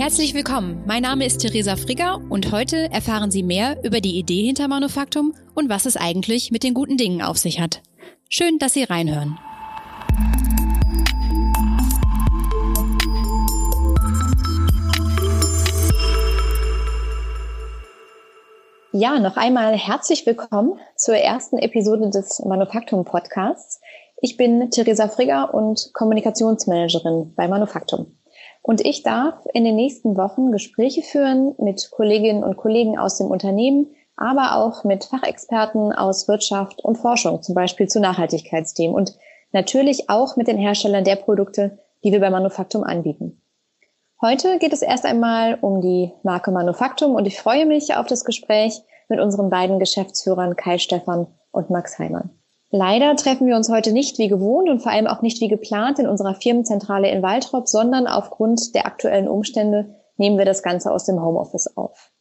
Herzlich 0.00 0.32
willkommen. 0.32 0.82
Mein 0.86 1.02
Name 1.02 1.26
ist 1.26 1.42
Theresa 1.42 1.76
Frigger 1.76 2.22
und 2.30 2.52
heute 2.52 2.90
erfahren 2.90 3.30
Sie 3.30 3.42
mehr 3.42 3.84
über 3.84 4.00
die 4.00 4.18
Idee 4.18 4.46
hinter 4.46 4.66
Manufaktum 4.66 5.34
und 5.54 5.68
was 5.68 5.84
es 5.84 5.98
eigentlich 5.98 6.50
mit 6.50 6.62
den 6.62 6.72
guten 6.72 6.96
Dingen 6.96 7.20
auf 7.20 7.36
sich 7.36 7.60
hat. 7.60 7.82
Schön, 8.30 8.58
dass 8.58 8.72
Sie 8.72 8.84
reinhören. 8.84 9.38
Ja, 18.92 19.18
noch 19.18 19.36
einmal 19.36 19.76
herzlich 19.76 20.24
willkommen 20.24 20.80
zur 20.96 21.16
ersten 21.16 21.58
Episode 21.58 22.08
des 22.08 22.40
Manufaktum 22.46 23.04
Podcasts. 23.04 23.82
Ich 24.22 24.38
bin 24.38 24.70
Theresa 24.70 25.08
Frigger 25.08 25.52
und 25.52 25.90
Kommunikationsmanagerin 25.92 27.34
bei 27.36 27.48
Manufaktum. 27.48 28.16
Und 28.62 28.84
ich 28.84 29.02
darf 29.02 29.46
in 29.54 29.64
den 29.64 29.76
nächsten 29.76 30.16
Wochen 30.16 30.52
Gespräche 30.52 31.02
führen 31.02 31.54
mit 31.58 31.90
Kolleginnen 31.90 32.44
und 32.44 32.56
Kollegen 32.56 32.98
aus 32.98 33.16
dem 33.16 33.28
Unternehmen, 33.28 33.94
aber 34.16 34.56
auch 34.56 34.84
mit 34.84 35.04
Fachexperten 35.04 35.92
aus 35.92 36.28
Wirtschaft 36.28 36.84
und 36.84 36.96
Forschung, 36.96 37.42
zum 37.42 37.54
Beispiel 37.54 37.88
zu 37.88 38.00
Nachhaltigkeitsthemen 38.00 38.94
und 38.94 39.16
natürlich 39.52 40.10
auch 40.10 40.36
mit 40.36 40.46
den 40.46 40.58
Herstellern 40.58 41.04
der 41.04 41.16
Produkte, 41.16 41.78
die 42.04 42.12
wir 42.12 42.20
bei 42.20 42.30
Manufaktum 42.30 42.84
anbieten. 42.84 43.42
Heute 44.20 44.58
geht 44.58 44.74
es 44.74 44.82
erst 44.82 45.06
einmal 45.06 45.56
um 45.62 45.80
die 45.80 46.12
Marke 46.22 46.50
Manufaktum 46.50 47.14
und 47.14 47.26
ich 47.26 47.38
freue 47.38 47.64
mich 47.64 47.94
auf 47.96 48.06
das 48.06 48.26
Gespräch 48.26 48.82
mit 49.08 49.18
unseren 49.18 49.48
beiden 49.48 49.78
Geschäftsführern 49.78 50.56
Kai 50.56 50.76
Stefan 50.76 51.26
und 51.50 51.70
Max 51.70 51.98
Heimann. 51.98 52.39
Leider 52.70 53.16
treffen 53.16 53.48
wir 53.48 53.56
uns 53.56 53.68
heute 53.68 53.92
nicht 53.92 54.18
wie 54.18 54.28
gewohnt 54.28 54.68
und 54.68 54.80
vor 54.80 54.92
allem 54.92 55.08
auch 55.08 55.22
nicht 55.22 55.40
wie 55.40 55.48
geplant 55.48 55.98
in 55.98 56.06
unserer 56.06 56.34
Firmenzentrale 56.34 57.10
in 57.10 57.22
Waldrop, 57.22 57.68
sondern 57.68 58.06
aufgrund 58.06 58.74
der 58.74 58.86
aktuellen 58.86 59.26
Umstände 59.26 59.96
nehmen 60.16 60.38
wir 60.38 60.44
das 60.44 60.62
Ganze 60.62 60.92
aus 60.92 61.04
dem 61.04 61.20
Homeoffice 61.20 61.76
auf. 61.76 62.12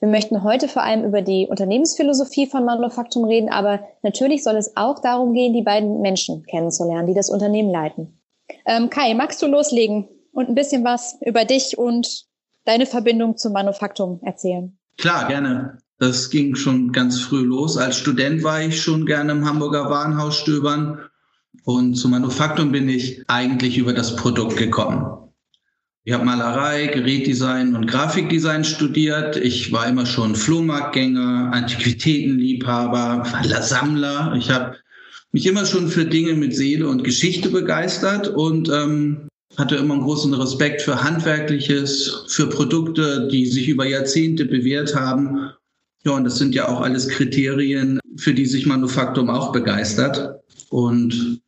Wir 0.00 0.08
möchten 0.08 0.42
heute 0.42 0.66
vor 0.66 0.82
allem 0.82 1.04
über 1.04 1.22
die 1.22 1.46
Unternehmensphilosophie 1.46 2.46
von 2.46 2.64
Manufaktum 2.64 3.24
reden, 3.24 3.50
aber 3.50 3.80
natürlich 4.02 4.42
soll 4.42 4.56
es 4.56 4.76
auch 4.76 4.98
darum 4.98 5.32
gehen, 5.34 5.52
die 5.52 5.62
beiden 5.62 6.00
Menschen 6.00 6.42
kennenzulernen, 6.44 7.06
die 7.06 7.14
das 7.14 7.30
Unternehmen 7.30 7.70
leiten. 7.70 8.20
Ähm, 8.66 8.90
Kai, 8.90 9.14
magst 9.14 9.42
du 9.42 9.46
loslegen 9.46 10.08
und 10.32 10.48
ein 10.48 10.54
bisschen 10.54 10.84
was 10.84 11.18
über 11.20 11.44
dich 11.44 11.78
und 11.78 12.24
deine 12.64 12.86
Verbindung 12.86 13.36
zum 13.36 13.52
Manufaktum 13.52 14.20
erzählen? 14.24 14.76
Klar, 14.98 15.28
gerne. 15.28 15.78
Das 16.02 16.30
ging 16.30 16.56
schon 16.56 16.90
ganz 16.90 17.20
früh 17.20 17.44
los. 17.44 17.76
Als 17.76 17.96
Student 17.96 18.42
war 18.42 18.60
ich 18.60 18.82
schon 18.82 19.06
gerne 19.06 19.30
im 19.30 19.44
Hamburger 19.44 19.88
Warenhaus 19.88 20.36
stöbern. 20.36 20.98
Und 21.62 21.94
zu 21.94 22.08
Manufaktum 22.08 22.72
bin 22.72 22.88
ich 22.88 23.22
eigentlich 23.28 23.78
über 23.78 23.92
das 23.92 24.16
Produkt 24.16 24.56
gekommen. 24.56 25.30
Ich 26.02 26.12
habe 26.12 26.24
Malerei, 26.24 26.88
Gerätdesign 26.88 27.76
und 27.76 27.86
Grafikdesign 27.86 28.64
studiert. 28.64 29.36
Ich 29.36 29.70
war 29.70 29.86
immer 29.86 30.04
schon 30.04 30.34
Flohmarktgänger, 30.34 31.52
Antiquitätenliebhaber, 31.52 33.24
Sammler. 33.60 34.34
Ich 34.36 34.50
habe 34.50 34.78
mich 35.30 35.46
immer 35.46 35.66
schon 35.66 35.86
für 35.86 36.04
Dinge 36.04 36.32
mit 36.32 36.52
Seele 36.56 36.88
und 36.88 37.04
Geschichte 37.04 37.48
begeistert 37.48 38.26
und 38.26 38.68
ähm, 38.70 39.28
hatte 39.56 39.76
immer 39.76 39.94
einen 39.94 40.02
großen 40.02 40.34
Respekt 40.34 40.82
für 40.82 41.04
Handwerkliches, 41.04 42.24
für 42.26 42.48
Produkte, 42.48 43.28
die 43.30 43.46
sich 43.46 43.68
über 43.68 43.86
Jahrzehnte 43.86 44.46
bewährt 44.46 44.96
haben 44.96 45.52
ja, 46.04 46.12
und 46.12 46.24
das 46.24 46.36
sind 46.36 46.54
ja 46.54 46.68
auch 46.68 46.80
alles 46.80 47.08
Kriterien, 47.08 48.00
für 48.16 48.34
die 48.34 48.46
sich 48.46 48.66
Manufaktum 48.66 49.30
auch 49.30 49.52
begeistert. 49.52 50.40
Und 50.70 51.40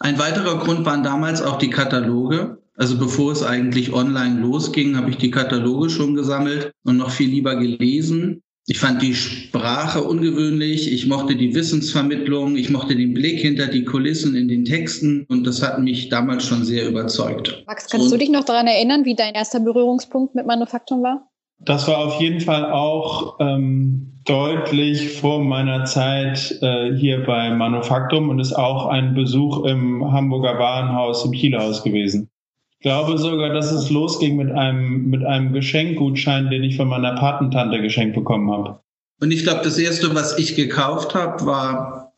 ein 0.00 0.18
weiterer 0.18 0.58
Grund 0.58 0.84
waren 0.84 1.02
damals 1.02 1.42
auch 1.42 1.58
die 1.58 1.70
Kataloge. 1.70 2.58
Also 2.76 2.98
bevor 2.98 3.32
es 3.32 3.42
eigentlich 3.42 3.92
online 3.92 4.40
losging, 4.40 4.96
habe 4.96 5.10
ich 5.10 5.18
die 5.18 5.30
Kataloge 5.30 5.90
schon 5.90 6.14
gesammelt 6.14 6.72
und 6.84 6.96
noch 6.96 7.10
viel 7.10 7.28
lieber 7.28 7.56
gelesen. 7.56 8.42
Ich 8.66 8.78
fand 8.78 9.02
die 9.02 9.14
Sprache 9.14 10.02
ungewöhnlich, 10.02 10.92
ich 10.92 11.06
mochte 11.06 11.34
die 11.34 11.54
Wissensvermittlung, 11.54 12.56
ich 12.56 12.70
mochte 12.70 12.94
den 12.94 13.14
Blick 13.14 13.40
hinter 13.40 13.66
die 13.66 13.84
Kulissen 13.84 14.34
in 14.34 14.48
den 14.48 14.64
Texten 14.64 15.26
und 15.28 15.46
das 15.46 15.62
hat 15.62 15.80
mich 15.80 16.08
damals 16.08 16.46
schon 16.46 16.64
sehr 16.64 16.88
überzeugt. 16.88 17.64
Max, 17.66 17.88
kannst 17.88 18.06
und 18.06 18.12
du 18.12 18.18
dich 18.18 18.30
noch 18.30 18.44
daran 18.44 18.66
erinnern, 18.66 19.04
wie 19.04 19.14
dein 19.14 19.34
erster 19.34 19.60
Berührungspunkt 19.60 20.34
mit 20.34 20.46
Manufaktum 20.46 21.02
war? 21.02 21.29
Das 21.60 21.86
war 21.88 21.98
auf 21.98 22.20
jeden 22.20 22.40
Fall 22.40 22.70
auch 22.70 23.36
ähm, 23.38 24.10
deutlich 24.24 25.18
vor 25.20 25.42
meiner 25.42 25.84
Zeit 25.84 26.58
äh, 26.62 26.94
hier 26.96 27.24
bei 27.24 27.50
Manufaktum 27.50 28.28
und 28.28 28.38
ist 28.38 28.54
auch 28.54 28.86
ein 28.86 29.14
Besuch 29.14 29.64
im 29.64 30.10
Hamburger 30.10 30.58
Warenhaus 30.58 31.24
im 31.24 31.32
Kielhaus 31.32 31.82
gewesen. 31.82 32.30
Ich 32.70 32.84
glaube 32.84 33.18
sogar, 33.18 33.52
dass 33.52 33.72
es 33.72 33.90
losging 33.90 34.36
mit 34.36 34.50
einem, 34.50 35.10
mit 35.10 35.24
einem 35.24 35.52
Geschenkgutschein, 35.52 36.48
den 36.48 36.62
ich 36.62 36.76
von 36.76 36.88
meiner 36.88 37.14
Patentante 37.14 37.82
geschenkt 37.82 38.14
bekommen 38.14 38.50
habe. 38.50 38.80
Und 39.20 39.30
ich 39.32 39.42
glaube, 39.42 39.60
das 39.62 39.78
erste, 39.78 40.14
was 40.14 40.38
ich 40.38 40.56
gekauft 40.56 41.14
habe, 41.14 41.44
war 41.44 42.09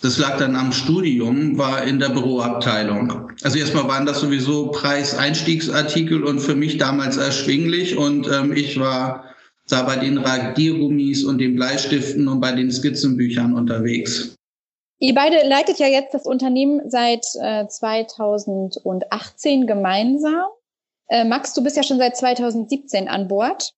das 0.00 0.18
lag 0.18 0.38
dann 0.38 0.54
am 0.54 0.72
Studium, 0.72 1.58
war 1.58 1.82
in 1.82 1.98
der 1.98 2.10
Büroabteilung. 2.10 3.32
Also 3.42 3.58
erstmal 3.58 3.88
waren 3.88 4.06
das 4.06 4.20
sowieso 4.20 4.70
Preiseinstiegsartikel 4.70 6.22
und 6.24 6.38
für 6.38 6.54
mich 6.54 6.78
damals 6.78 7.16
erschwinglich 7.16 7.96
und 7.96 8.28
ähm, 8.28 8.52
ich 8.52 8.78
war 8.78 9.24
da 9.68 9.82
bei 9.82 9.96
den 9.96 10.18
Radiergummis 10.18 11.24
und 11.24 11.38
den 11.38 11.56
Bleistiften 11.56 12.28
und 12.28 12.40
bei 12.40 12.52
den 12.52 12.70
Skizzenbüchern 12.70 13.54
unterwegs. 13.54 14.34
Ihr 15.00 15.14
beide 15.14 15.46
leitet 15.46 15.78
ja 15.78 15.86
jetzt 15.86 16.14
das 16.14 16.26
Unternehmen 16.26 16.90
seit 16.90 17.24
äh, 17.40 17.66
2018 17.68 19.66
gemeinsam. 19.66 20.46
Äh, 21.08 21.24
Max, 21.24 21.54
du 21.54 21.62
bist 21.62 21.76
ja 21.76 21.82
schon 21.82 21.98
seit 21.98 22.16
2017 22.16 23.08
an 23.08 23.28
Bord. 23.28 23.72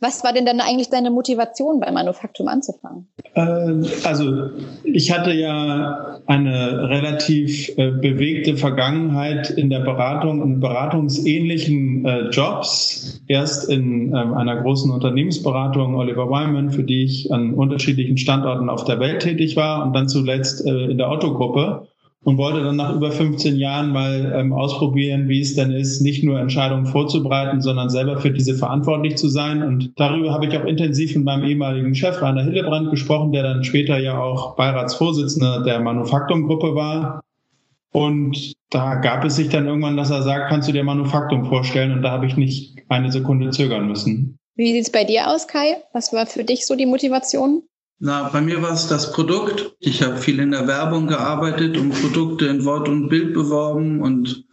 Was 0.00 0.22
war 0.22 0.32
denn 0.32 0.46
dann 0.46 0.60
eigentlich 0.60 0.90
deine 0.90 1.10
Motivation 1.10 1.80
bei 1.80 1.90
Manufaktum 1.90 2.48
anzufangen? 2.48 3.08
Äh, 3.34 3.82
also 4.04 4.50
ich 4.84 5.10
hatte 5.12 5.32
ja 5.32 6.20
eine 6.26 6.88
relativ 6.88 7.70
äh, 7.76 7.90
bewegte 7.90 8.56
Vergangenheit 8.56 9.50
in 9.50 9.70
der 9.70 9.80
Beratung 9.80 10.40
und 10.40 10.60
beratungsähnlichen 10.60 12.04
äh, 12.04 12.28
Jobs. 12.30 13.20
Erst 13.26 13.68
in 13.68 14.14
ähm, 14.14 14.34
einer 14.34 14.62
großen 14.62 14.90
Unternehmensberatung 14.90 15.96
Oliver 15.96 16.28
Wyman, 16.28 16.70
für 16.70 16.84
die 16.84 17.04
ich 17.04 17.32
an 17.32 17.54
unterschiedlichen 17.54 18.18
Standorten 18.18 18.68
auf 18.68 18.84
der 18.84 19.00
Welt 19.00 19.22
tätig 19.22 19.56
war 19.56 19.84
und 19.84 19.94
dann 19.94 20.08
zuletzt 20.08 20.60
in 20.60 20.98
der 20.98 21.10
Otto-Gruppe 21.10 21.88
und 22.28 22.36
wollte 22.36 22.62
dann 22.62 22.76
nach 22.76 22.94
über 22.94 23.10
15 23.10 23.56
Jahren 23.56 23.90
mal 23.90 24.34
ähm, 24.36 24.52
ausprobieren, 24.52 25.30
wie 25.30 25.40
es 25.40 25.54
denn 25.54 25.72
ist, 25.72 26.02
nicht 26.02 26.22
nur 26.22 26.38
Entscheidungen 26.38 26.84
vorzubereiten, 26.84 27.62
sondern 27.62 27.88
selber 27.88 28.18
für 28.18 28.30
diese 28.30 28.54
verantwortlich 28.54 29.16
zu 29.16 29.28
sein. 29.28 29.62
Und 29.62 29.92
darüber 29.96 30.34
habe 30.34 30.44
ich 30.44 30.54
auch 30.58 30.66
intensiv 30.66 31.16
mit 31.16 31.24
meinem 31.24 31.44
ehemaligen 31.44 31.94
Chef 31.94 32.20
Rainer 32.20 32.42
Hillebrand 32.42 32.90
gesprochen, 32.90 33.32
der 33.32 33.44
dann 33.44 33.64
später 33.64 33.96
ja 33.96 34.20
auch 34.20 34.56
Beiratsvorsitzender 34.56 35.62
der 35.64 35.80
Manufaktum-Gruppe 35.80 36.74
war. 36.74 37.22
Und 37.92 38.52
da 38.68 38.96
gab 38.96 39.24
es 39.24 39.36
sich 39.36 39.48
dann 39.48 39.64
irgendwann, 39.64 39.96
dass 39.96 40.10
er 40.10 40.20
sagt, 40.20 40.50
kannst 40.50 40.68
du 40.68 40.72
dir 40.72 40.84
Manufaktum 40.84 41.46
vorstellen? 41.46 41.92
Und 41.92 42.02
da 42.02 42.10
habe 42.10 42.26
ich 42.26 42.36
nicht 42.36 42.76
eine 42.90 43.10
Sekunde 43.10 43.52
zögern 43.52 43.88
müssen. 43.88 44.36
Wie 44.54 44.74
sieht's 44.74 44.92
bei 44.92 45.04
dir 45.04 45.28
aus, 45.28 45.48
Kai? 45.48 45.78
Was 45.94 46.12
war 46.12 46.26
für 46.26 46.44
dich 46.44 46.66
so 46.66 46.76
die 46.76 46.84
Motivation? 46.84 47.62
Na, 48.00 48.28
bei 48.28 48.40
mir 48.40 48.62
war 48.62 48.72
es 48.72 48.86
das 48.86 49.12
Produkt. 49.12 49.74
Ich 49.80 50.02
habe 50.04 50.18
viel 50.18 50.38
in 50.38 50.52
der 50.52 50.68
Werbung 50.68 51.08
gearbeitet 51.08 51.76
und 51.76 51.90
Produkte 51.90 52.46
in 52.46 52.64
Wort 52.64 52.88
und 52.88 53.08
Bild 53.08 53.34
beworben 53.34 54.00
und 54.02 54.44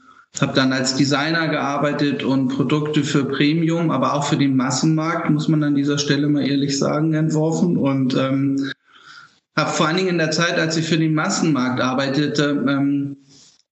habe 0.41 0.53
dann 0.53 0.73
als 0.73 0.95
Designer 0.95 1.47
gearbeitet 1.47 2.23
und 2.23 2.47
Produkte 2.47 3.03
für 3.03 3.25
Premium, 3.25 3.91
aber 3.91 4.15
auch 4.15 4.25
für 4.25 4.37
den 4.37 4.55
Massenmarkt, 4.55 5.29
muss 5.29 5.47
man 5.47 5.63
an 5.63 5.75
dieser 5.75 5.99
Stelle 5.99 6.27
mal 6.27 6.47
ehrlich 6.47 6.77
sagen, 6.79 7.13
entworfen. 7.13 7.77
Und 7.77 8.15
ähm, 8.17 8.71
habe 9.55 9.71
vor 9.71 9.87
allen 9.87 9.97
Dingen 9.97 10.09
in 10.09 10.17
der 10.17 10.31
Zeit, 10.31 10.57
als 10.57 10.75
ich 10.75 10.85
für 10.87 10.97
den 10.97 11.13
Massenmarkt 11.13 11.79
arbeitete, 11.81 12.65
ähm, 12.67 13.17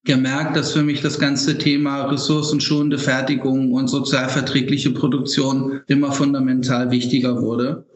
gemerkt, 0.04 0.56
dass 0.56 0.72
für 0.72 0.82
mich 0.82 1.02
das 1.02 1.18
ganze 1.18 1.58
Thema 1.58 2.04
ressourcenschonende 2.04 2.98
Fertigung 2.98 3.72
und 3.72 3.88
sozialverträgliche 3.88 4.92
Produktion 4.92 5.80
immer 5.88 6.12
fundamental 6.12 6.92
wichtiger 6.92 7.42
wurde. 7.42 7.86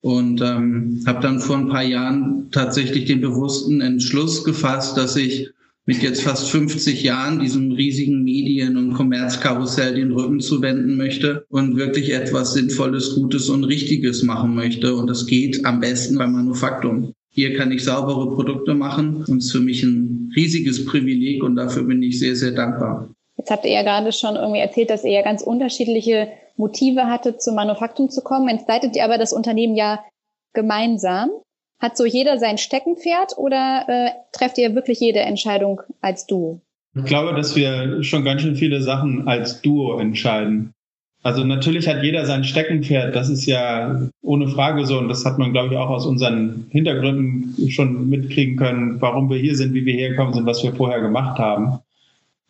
Und 0.00 0.40
ähm, 0.40 1.02
habe 1.06 1.20
dann 1.20 1.40
vor 1.40 1.56
ein 1.56 1.68
paar 1.68 1.82
Jahren 1.82 2.48
tatsächlich 2.52 3.06
den 3.06 3.20
bewussten 3.20 3.80
Entschluss 3.80 4.44
gefasst, 4.44 4.96
dass 4.96 5.16
ich 5.16 5.50
mit 5.88 6.02
jetzt 6.02 6.20
fast 6.20 6.50
50 6.50 7.02
Jahren 7.02 7.40
diesem 7.40 7.72
riesigen 7.72 8.22
Medien- 8.22 8.76
und 8.76 8.92
Kommerzkarussell 8.92 9.94
den 9.94 10.12
Rücken 10.12 10.38
zuwenden 10.40 10.98
möchte 10.98 11.46
und 11.48 11.76
wirklich 11.76 12.12
etwas 12.12 12.52
Sinnvolles, 12.52 13.14
Gutes 13.14 13.48
und 13.48 13.64
Richtiges 13.64 14.22
machen 14.22 14.54
möchte. 14.54 14.94
Und 14.94 15.08
das 15.08 15.26
geht 15.26 15.64
am 15.64 15.80
besten 15.80 16.18
beim 16.18 16.32
Manufaktum. 16.32 17.14
Hier 17.30 17.56
kann 17.56 17.72
ich 17.72 17.84
saubere 17.84 18.34
Produkte 18.34 18.74
machen 18.74 19.24
und 19.28 19.38
es 19.38 19.46
ist 19.46 19.52
für 19.52 19.60
mich 19.60 19.82
ein 19.82 20.30
riesiges 20.36 20.84
Privileg 20.84 21.42
und 21.42 21.56
dafür 21.56 21.84
bin 21.84 22.02
ich 22.02 22.18
sehr, 22.18 22.36
sehr 22.36 22.52
dankbar. 22.52 23.08
Jetzt 23.38 23.50
habt 23.50 23.64
ihr 23.64 23.72
ja 23.72 23.82
gerade 23.82 24.12
schon 24.12 24.36
irgendwie 24.36 24.60
erzählt, 24.60 24.90
dass 24.90 25.04
ihr 25.04 25.12
ja 25.12 25.22
ganz 25.22 25.40
unterschiedliche 25.40 26.28
Motive 26.58 27.06
hattet, 27.06 27.40
zum 27.40 27.54
Manufaktum 27.54 28.10
zu 28.10 28.22
kommen. 28.22 28.48
Jetzt 28.48 28.68
leitet 28.68 28.96
ihr 28.96 29.04
aber 29.04 29.16
das 29.16 29.32
Unternehmen 29.32 29.76
ja 29.76 30.04
gemeinsam. 30.52 31.30
Hat 31.80 31.96
so 31.96 32.04
jeder 32.04 32.38
sein 32.38 32.58
Steckenpferd 32.58 33.38
oder 33.38 33.84
äh, 33.86 34.10
trefft 34.32 34.58
ihr 34.58 34.74
wirklich 34.74 34.98
jede 34.98 35.20
Entscheidung 35.20 35.80
als 36.00 36.26
Duo? 36.26 36.60
Ich 36.96 37.04
glaube, 37.04 37.34
dass 37.34 37.54
wir 37.54 38.02
schon 38.02 38.24
ganz 38.24 38.42
schön 38.42 38.56
viele 38.56 38.82
Sachen 38.82 39.28
als 39.28 39.62
Duo 39.62 39.98
entscheiden. 39.98 40.72
Also 41.22 41.44
natürlich 41.44 41.88
hat 41.88 42.02
jeder 42.02 42.26
sein 42.26 42.44
Steckenpferd, 42.44 43.14
das 43.14 43.28
ist 43.28 43.46
ja 43.46 44.00
ohne 44.22 44.48
Frage 44.48 44.86
so 44.86 44.98
und 44.98 45.08
das 45.08 45.24
hat 45.24 45.38
man, 45.38 45.52
glaube 45.52 45.74
ich, 45.74 45.78
auch 45.78 45.90
aus 45.90 46.06
unseren 46.06 46.66
Hintergründen 46.70 47.70
schon 47.70 48.08
mitkriegen 48.08 48.56
können, 48.56 49.00
warum 49.00 49.28
wir 49.28 49.38
hier 49.38 49.56
sind, 49.56 49.74
wie 49.74 49.84
wir 49.84 49.94
hergekommen 49.94 50.32
sind, 50.32 50.46
was 50.46 50.62
wir 50.62 50.74
vorher 50.74 51.00
gemacht 51.00 51.38
haben. 51.38 51.80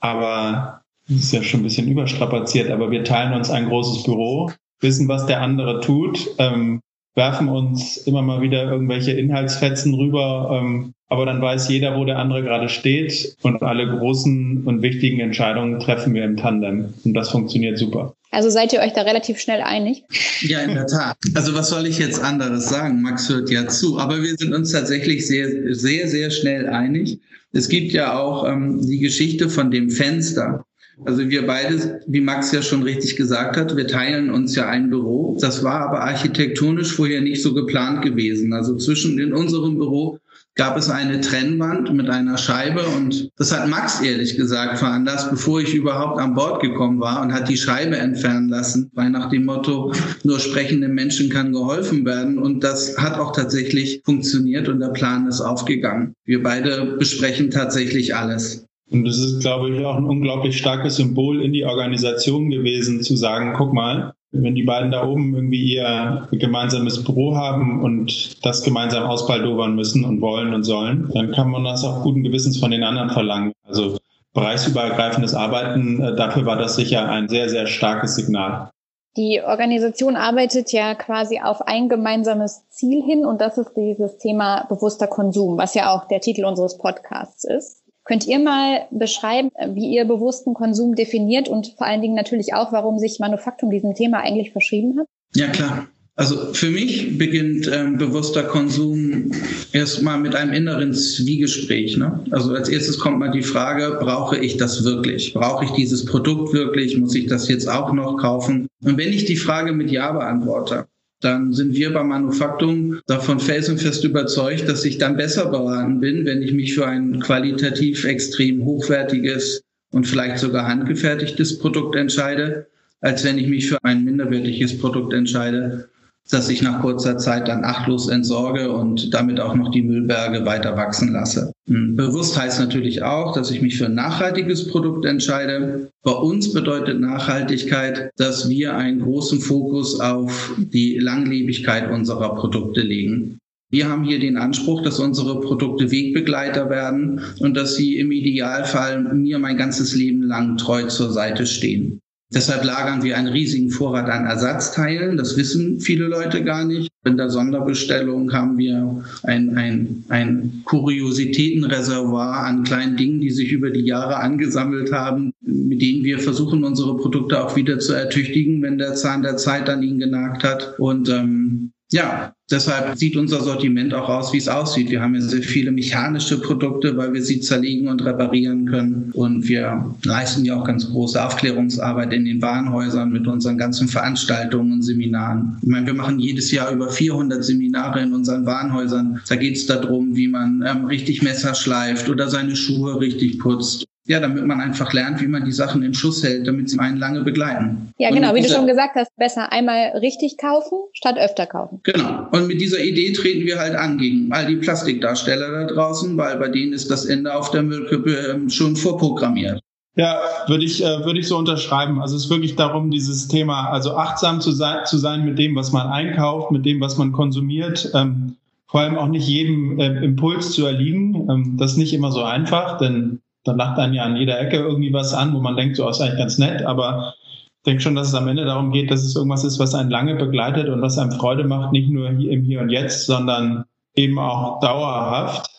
Aber 0.01 0.83
ist 1.09 1.33
ja 1.33 1.43
schon 1.43 1.61
ein 1.61 1.65
bisschen 1.65 1.89
überstrapaziert, 1.89 2.71
aber 2.71 2.91
wir 2.91 3.05
teilen 3.05 3.33
uns 3.33 3.51
ein 3.51 3.69
großes 3.69 4.05
Büro, 4.05 4.51
wissen, 4.81 5.09
was 5.09 5.27
der 5.27 5.41
andere 5.41 5.81
tut, 5.81 6.29
ähm, 6.39 6.81
werfen 7.15 7.49
uns 7.49 7.97
immer 7.97 8.23
mal 8.23 8.43
wieder 8.43 8.71
irgendwelche 8.71 9.13
Inhaltsfetzen 9.13 9.95
rüber, 9.95 10.61
ähm, 10.63 10.93
aber 11.09 11.27
dann 11.27 11.41
weiß 11.41 11.69
jeder, 11.69 11.97
wo 11.97 12.05
der 12.05 12.19
andere 12.19 12.43
gerade 12.43 12.69
steht 12.69 13.37
und 13.43 13.63
alle 13.63 13.89
großen 13.89 14.65
und 14.65 14.83
wichtigen 14.83 15.21
Entscheidungen 15.21 15.81
treffen 15.81 16.15
wir 16.15 16.25
im 16.25 16.37
Tandem 16.37 16.95
und 17.05 17.15
das 17.15 17.31
funktioniert 17.31 17.79
super. 17.79 18.15
Also 18.31 18.51
seid 18.51 18.73
ihr 18.75 18.81
euch 18.81 18.93
da 18.93 19.03
relativ 19.03 19.41
schnell 19.41 19.63
einig? 19.63 20.05
Ja, 20.43 20.61
in 20.61 20.75
der 20.75 20.87
Tat. 20.87 21.17
Also 21.35 21.55
was 21.55 21.71
soll 21.71 21.87
ich 21.87 21.99
jetzt 21.99 22.23
anderes 22.23 22.69
sagen? 22.69 23.01
Max 23.01 23.29
hört 23.29 23.51
ja 23.51 23.67
zu, 23.67 23.99
aber 23.99 24.23
wir 24.23 24.37
sind 24.37 24.55
uns 24.55 24.71
tatsächlich 24.71 25.27
sehr, 25.27 25.75
sehr, 25.75 26.09
sehr 26.09 26.31
schnell 26.31 26.69
einig. 26.69 27.21
Es 27.53 27.71
gibt 27.71 27.93
ja 27.93 28.19
auch 28.19 28.47
ähm, 28.47 28.87
die 28.87 28.99
Geschichte 28.99 29.49
von 29.49 29.71
dem 29.71 29.91
Fenster. 29.91 30.65
Also 31.05 31.29
wir 31.29 31.47
beide, 31.47 32.01
wie 32.07 32.21
Max 32.21 32.53
ja 32.53 32.63
schon 32.63 32.83
richtig 32.83 33.17
gesagt 33.17 33.57
hat, 33.57 33.77
wir 33.77 33.87
teilen 33.87 34.31
uns 34.31 34.55
ja 34.57 34.69
ein 34.69 34.91
Büro. 34.91 35.39
Das 35.41 35.63
war 35.63 35.81
aber 35.81 36.01
architektonisch 36.03 36.93
vorher 36.93 37.21
nicht 37.21 37.43
so 37.43 37.55
geplant 37.55 38.03
gewesen. 38.03 38.53
Also 38.53 38.77
zwischen 38.77 39.19
in 39.19 39.33
unserem 39.33 39.77
Büro 39.77 40.19
gab 40.59 40.77
es 40.77 40.91
eine 40.91 41.21
Trennwand 41.21 41.95
mit 41.95 42.11
einer 42.11 42.37
Scheibe 42.37 42.85
und 42.85 43.31
das 43.37 43.57
hat 43.57 43.69
Max 43.69 44.01
ehrlich 44.01 44.37
gesagt 44.37 44.79
veranlasst, 44.79 45.31
bevor 45.31 45.61
ich 45.61 45.73
überhaupt 45.73 46.21
an 46.21 46.35
Bord 46.35 46.61
gekommen 46.61 46.99
war 46.99 47.23
und 47.23 47.33
hat 47.33 47.49
die 47.49 47.57
Scheibe 47.57 47.97
entfernen 47.97 48.49
lassen, 48.49 48.91
weil 48.93 49.09
nach 49.09 49.31
dem 49.31 49.45
Motto, 49.45 49.93
nur 50.25 50.41
sprechenden 50.41 50.95
Menschen 50.95 51.31
kann 51.31 51.53
geholfen 51.53 52.05
werden 52.05 52.39
und 52.39 52.65
das 52.65 52.99
hat 52.99 53.21
auch 53.21 53.33
tatsächlich 53.33 54.03
funktioniert 54.05 54.69
und 54.69 54.81
der 54.81 54.89
Plan 54.89 55.29
ist 55.29 55.41
aufgegangen. 55.41 56.13
Wir 56.25 56.43
beide 56.43 56.97
besprechen 56.99 57.53
tatsächlich 57.53 58.17
alles. 58.17 58.68
Und 58.91 59.07
es 59.07 59.19
ist, 59.19 59.41
glaube 59.41 59.71
ich, 59.71 59.85
auch 59.85 59.97
ein 59.97 60.07
unglaublich 60.07 60.57
starkes 60.57 60.97
Symbol 60.97 61.43
in 61.43 61.53
die 61.53 61.65
Organisation 61.65 62.51
gewesen, 62.51 63.03
zu 63.03 63.17
sagen, 63.17 63.55
guck 63.57 63.73
mal, 63.73 64.15
wenn 64.31 64.55
die 64.55 64.63
beiden 64.63 64.91
da 64.91 65.07
oben 65.07 65.35
irgendwie 65.35 65.75
ihr 65.75 66.29
gemeinsames 66.33 67.03
Büro 67.05 67.35
haben 67.35 67.83
und 67.83 68.45
das 68.45 68.63
gemeinsam 68.63 69.05
ausbaldowern 69.05 69.75
müssen 69.75 70.05
und 70.05 70.21
wollen 70.21 70.55
und 70.55 70.65
sollen, 70.65 71.11
dann 71.15 71.33
kann 71.33 71.51
man 71.51 71.65
das 71.65 71.85
auch 71.85 72.03
guten 72.03 72.23
Gewissens 72.23 72.59
von 72.59 72.71
den 72.71 72.83
anderen 72.83 73.11
verlangen. 73.11 73.53
Also 73.67 73.97
bereichsübergreifendes 74.35 75.35
Arbeiten, 75.35 76.03
äh, 76.03 76.17
dafür 76.17 76.47
war 76.47 76.57
das 76.57 76.77
sicher 76.77 77.09
ein 77.09 77.29
sehr, 77.29 77.49
sehr 77.49 77.67
starkes 77.67 78.15
Signal. 78.15 78.71
Die 79.17 79.43
Organisation 79.45 80.15
arbeitet 80.15 80.73
ja 80.73 80.95
quasi 80.95 81.41
auf 81.43 81.67
ein 81.67 81.89
gemeinsames 81.89 82.69
Ziel 82.69 83.03
hin 83.03 83.27
und 83.27 83.41
das 83.41 83.59
ist 83.59 83.73
dieses 83.77 84.19
Thema 84.19 84.67
bewusster 84.69 85.09
Konsum, 85.09 85.59
was 85.59 85.75
ja 85.75 85.93
auch 85.93 86.07
der 86.07 86.21
Titel 86.21 86.45
unseres 86.45 86.79
Podcasts 86.79 87.45
ist. 87.45 87.83
Könnt 88.09 88.27
ihr 88.27 88.39
mal 88.39 88.87
beschreiben, 88.91 89.51
wie 89.75 89.95
ihr 89.95 90.07
bewussten 90.07 90.55
Konsum 90.55 90.95
definiert 90.95 91.47
und 91.47 91.75
vor 91.77 91.87
allen 91.87 92.01
Dingen 92.01 92.15
natürlich 92.15 92.55
auch, 92.55 92.73
warum 92.73 92.99
sich 92.99 93.19
Manufaktum 93.21 93.71
diesem 93.71 93.95
Thema 93.95 94.21
eigentlich 94.21 94.51
verschrieben 94.51 94.99
hat? 94.99 95.07
Ja, 95.35 95.49
klar. 95.49 95.89
Also 96.17 96.55
für 96.55 96.71
mich 96.71 97.19
beginnt 97.19 97.71
ähm, 97.71 97.99
bewusster 97.99 98.45
Konsum 98.45 99.31
erstmal 99.73 100.19
mit 100.19 100.35
einem 100.35 100.55
inneren 100.55 100.95
Zwiegespräch. 100.95 101.99
Ne? 101.99 102.25
Also 102.31 102.55
als 102.55 102.71
erstes 102.71 102.99
kommt 102.99 103.19
mal 103.19 103.31
die 103.31 103.43
Frage, 103.43 103.99
brauche 104.01 104.39
ich 104.39 104.57
das 104.57 104.85
wirklich? 104.85 105.35
Brauche 105.35 105.67
ich 105.67 105.71
dieses 105.73 106.07
Produkt 106.07 106.55
wirklich? 106.55 106.97
Muss 106.97 107.15
ich 107.15 107.27
das 107.27 107.47
jetzt 107.47 107.69
auch 107.69 107.93
noch 107.93 108.17
kaufen? 108.17 108.69
Und 108.83 108.97
wenn 108.97 109.13
ich 109.13 109.27
die 109.27 109.37
Frage 109.37 109.73
mit 109.73 109.91
Ja 109.93 110.11
beantworte, 110.13 110.87
dann 111.21 111.53
sind 111.53 111.75
wir 111.75 111.93
bei 111.93 112.03
Manufaktum 112.05 113.01
davon 113.07 113.41
felsenfest 113.41 114.05
überzeugt, 114.05 114.69
dass 114.69 114.85
ich 114.85 114.99
dann 114.99 115.17
besser 115.17 115.47
beraten 115.51 116.01
bin, 116.01 116.25
wenn 116.25 116.43
ich 116.43 116.53
mich 116.53 116.75
für 116.75 116.87
ein 116.87 117.21
qualitativ 117.21 118.05
extrem 118.05 118.65
hochwertiges 118.65 119.63
und 119.91 120.07
vielleicht 120.07 120.39
sogar 120.39 120.69
handgefertigtes 120.69 121.59
Produkt 121.59 121.97
entscheide, 121.97 122.67
als 123.01 123.25
wenn 123.25 123.39
ich 123.39 123.49
mich 123.49 123.69
für 123.69 123.79
ein 123.83 124.05
minderwertiges 124.05 124.79
Produkt 124.79 125.13
entscheide, 125.13 125.89
das 126.31 126.49
ich 126.49 126.63
nach 126.63 126.81
kurzer 126.81 127.19
Zeit 127.19 127.49
dann 127.49 127.65
achtlos 127.65 128.09
entsorge 128.09 128.71
und 128.71 129.15
damit 129.15 129.41
auch 129.41 129.55
noch 129.55 129.71
die 129.71 129.83
Müllberge 129.83 130.45
weiter 130.45 130.77
wachsen 130.77 131.13
lasse. 131.13 131.53
Hm, 131.69 131.97
bewusst 131.97 132.39
heißt 132.39 132.61
natürlich 132.61 133.03
auch, 133.03 133.35
dass 133.35 133.51
ich 133.51 133.63
mich 133.63 133.79
für 133.79 133.87
ein 133.87 133.95
nachhaltiges 133.95 134.69
Produkt 134.69 135.05
entscheide. 135.05 135.91
Bei 136.03 136.13
uns 136.13 136.53
bedeutet 136.53 137.01
Nachhaltigkeit, 137.01 138.11
dass 138.17 138.49
wir 138.49 138.77
einen 138.77 139.01
großen 139.01 139.41
Fokus 139.41 140.01
auf 140.01 140.55
die 140.59 140.99
Langlebigkeit 140.99 141.91
unserer 141.91 142.35
Produkte 142.35 142.81
legen. 142.81 143.39
Wir 143.71 143.91
haben 143.91 144.05
hier 144.05 144.19
den 144.19 144.39
Anspruch, 144.39 144.83
dass 144.83 144.99
unsere 144.99 145.41
Produkte 145.43 145.91
Wegbegleiter 145.91 146.71
werden 146.71 147.21
und 147.39 147.55
dass 147.55 147.77
sie 147.77 147.99
im 147.99 148.13
Idealfall 148.13 149.03
mir 149.13 149.39
mein 149.39 149.59
ganzes 149.59 149.95
Leben 149.95 150.23
lang 150.23 150.57
treu 150.57 150.85
zur 150.85 151.11
Seite 151.11 151.45
stehen. 151.45 152.01
Deshalb 152.35 152.63
lagern 152.63 153.03
wir 153.03 153.17
einen 153.17 153.29
riesigen 153.29 153.71
Vorrat 153.71 154.11
an 154.11 154.27
Ersatzteilen. 154.27 155.17
Das 155.17 155.39
wissen 155.39 155.81
viele 155.81 156.07
Leute 156.07 156.45
gar 156.45 156.65
nicht. 156.65 156.91
In 157.07 157.17
der 157.17 157.31
Sonderbestellung 157.31 158.33
haben 158.35 158.59
wir 158.59 159.03
ein, 159.23 159.57
ein, 159.57 160.05
ein 160.11 160.63
Kuriositätenreservoir 160.67 162.45
an 162.45 162.65
kleinen 162.65 162.99
Dingen, 162.99 163.23
die 163.23 163.31
sich 163.31 163.51
über 163.51 163.71
die 163.71 163.87
Jahre 163.87 164.17
angesammelt 164.17 164.93
haben, 164.93 165.33
mit 165.41 165.81
denen 165.81 166.05
wir 166.05 166.19
versuchen, 166.19 166.65
unsere 166.65 166.99
Produkte 166.99 167.43
auch 167.43 167.57
wieder 167.57 167.79
zu 167.79 167.95
ertüchtigen, 167.95 168.61
wenn 168.61 168.77
der 168.77 168.95
Zahn 168.95 169.23
der 169.23 169.39
Zeit 169.39 169.71
an 169.71 169.83
ihnen 169.83 169.99
genagt 169.99 170.45
hat. 170.45 170.79
Und 170.79 171.09
ähm, 171.09 171.73
ja, 171.91 172.35
deshalb 172.51 172.99
sieht 172.99 173.17
unser 173.17 173.41
Sortiment 173.41 173.95
auch 173.95 174.11
aus, 174.11 174.33
wie 174.35 174.39
es 174.39 174.49
aussieht. 174.49 174.91
Wir 174.91 175.01
haben 175.01 175.15
ja 175.15 175.23
sehr 175.23 175.43
viele 175.43 175.71
mechanische 175.71 176.39
Produkte, 176.39 176.97
weil 176.99 177.15
wir 177.15 177.23
sie 177.23 177.41
zerlegen 177.41 177.89
und 177.89 178.05
reparieren 178.05 178.67
können. 178.67 179.11
Und 179.15 179.49
wir 179.49 179.95
leisten 180.05 180.45
ja 180.45 180.57
auch 180.57 180.65
ganz 180.65 180.91
große 180.91 181.23
Aufklärungsarbeit 181.23 182.13
in 182.13 182.27
den 182.27 182.43
Warenhäusern 182.43 183.11
mit 183.11 183.27
unseren 183.27 183.57
ganzen 183.57 183.89
Veranstaltungen 183.89 184.73
und 184.73 184.83
Seminaren. 184.83 185.57
Ich 185.63 185.69
meine, 185.69 185.87
wir 185.87 185.95
machen 185.95 186.19
jedes 186.19 186.51
Jahr 186.51 186.71
über 186.71 186.91
400 186.91 187.43
Seminare 187.43 188.03
in 188.03 188.13
unseren 188.13 188.45
Warenhäusern. 188.45 189.23
Da 189.27 189.37
geht 189.37 189.57
es 189.57 189.65
darum, 189.65 190.15
wie 190.15 190.29
man 190.29 190.63
ähm, 190.67 190.85
richtig 190.85 191.23
Messer 191.23 191.55
schleift 191.55 192.11
oder 192.11 192.29
seine 192.29 192.55
Schuhe 192.55 193.01
richtig 193.01 193.39
putzt 193.39 193.88
ja, 194.09 194.21
damit 194.21 194.47
man 194.47 194.59
einfach 194.59 194.95
lernt, 194.95 195.21
wie 195.21 195.27
man 195.27 195.45
die 195.45 195.53
Sachen 195.53 195.83
in 195.83 195.93
Schuss 195.93 196.25
hält, 196.25 196.47
damit 196.47 196.71
sie 196.71 196.79
einen 196.79 196.97
lange 196.97 197.21
begleiten. 197.21 197.93
Ja, 197.99 198.11
genau, 198.11 198.35
wie 198.35 198.41
du 198.41 198.49
schon 198.49 198.67
gesagt 198.67 198.97
hast, 198.97 199.15
besser 199.17 199.53
einmal 199.53 199.99
richtig 199.99 200.39
kaufen, 200.39 200.79
statt 200.95 201.17
öfter 201.19 201.45
kaufen. 201.45 201.81
Genau. 201.83 202.27
Und 202.33 202.47
mit 202.47 202.59
dieser 202.59 202.83
Idee 202.83 203.13
treten 203.13 203.45
wir 203.47 203.59
halt 203.59 203.75
an 203.75 203.99
gegen 203.99 204.33
all 204.33 204.47
die 204.47 204.57
Plastikdarsteller 204.57 205.51
da 205.51 205.67
draußen, 205.67 206.17
weil 206.17 206.39
bei 206.39 206.49
denen 206.49 206.73
ist 206.73 206.91
das 206.91 207.05
Ende 207.05 207.35
auf 207.35 207.51
der 207.51 207.63
Müllkippe 207.63 208.33
ähm, 208.33 208.49
schon 208.49 208.77
vorprogrammiert. 208.77 209.61
Ja, 209.95 210.19
würde 210.47 210.65
ich, 210.65 210.83
äh, 210.83 211.05
würde 211.05 211.21
ich 211.21 211.29
so 211.29 211.37
unterschreiben. 211.37 212.01
Also 212.01 212.17
es 212.17 212.25
ist 212.25 212.31
wirklich 212.31 212.57
darum, 212.57 212.91
dieses 212.91 213.29
Thema, 213.29 213.69
also 213.69 213.95
achtsam 213.95 214.41
zu 214.41 214.53
sein, 214.53 214.87
zu 214.87 214.97
sein 214.97 215.27
mit 215.27 215.39
dem, 215.39 215.55
was 215.55 215.73
man 215.73 215.87
einkauft, 215.87 216.51
mit 216.51 216.65
dem, 216.65 216.81
was 216.81 216.97
man 216.97 217.13
konsumiert. 217.13 217.91
Ähm, 217.95 218.37
vor 218.69 218.81
allem 218.81 218.97
auch 218.97 219.09
nicht 219.09 219.29
jedem 219.29 219.79
äh, 219.79 220.03
Impuls 220.03 220.53
zu 220.53 220.65
erliegen. 220.65 221.29
Ähm, 221.29 221.57
das 221.59 221.73
ist 221.73 221.79
nicht 221.79 221.93
immer 221.93 222.11
so 222.11 222.23
einfach, 222.23 222.79
denn 222.79 223.21
da 223.49 223.53
lacht 223.53 223.79
dann 223.79 223.95
ja 223.95 224.05
an 224.05 224.17
jeder 224.17 224.39
Ecke 224.39 224.57
irgendwie 224.57 224.93
was 224.93 225.15
an, 225.15 225.35
wo 225.35 225.41
man 225.41 225.57
denkt, 225.57 225.77
so 225.77 225.89
ist 225.89 226.01
eigentlich 226.01 226.19
ganz 226.19 226.39
nett, 226.39 226.65
aber 226.65 227.15
ich 227.57 227.63
denke 227.65 227.83
schon, 227.83 227.95
dass 227.95 228.09
es 228.09 228.15
am 228.15 228.29
Ende 228.29 228.45
darum 228.45 228.71
geht, 228.71 228.91
dass 228.91 229.03
es 229.03 229.17
irgendwas 229.17 229.45
ist, 229.45 229.59
was 229.59 229.75
einen 229.75 229.91
lange 229.91 230.15
begleitet 230.15 230.69
und 230.69 230.81
was 230.81 230.99
einem 230.99 231.13
Freude 231.13 231.45
macht, 231.45 231.73
nicht 231.73 231.91
nur 231.91 232.11
hier 232.11 232.31
im 232.31 232.45
Hier 232.45 232.61
und 232.61 232.71
Jetzt, 232.71 233.07
sondern 233.07 233.65
eben 233.95 234.19
auch 234.19 234.61
dauerhaft. 234.61 235.51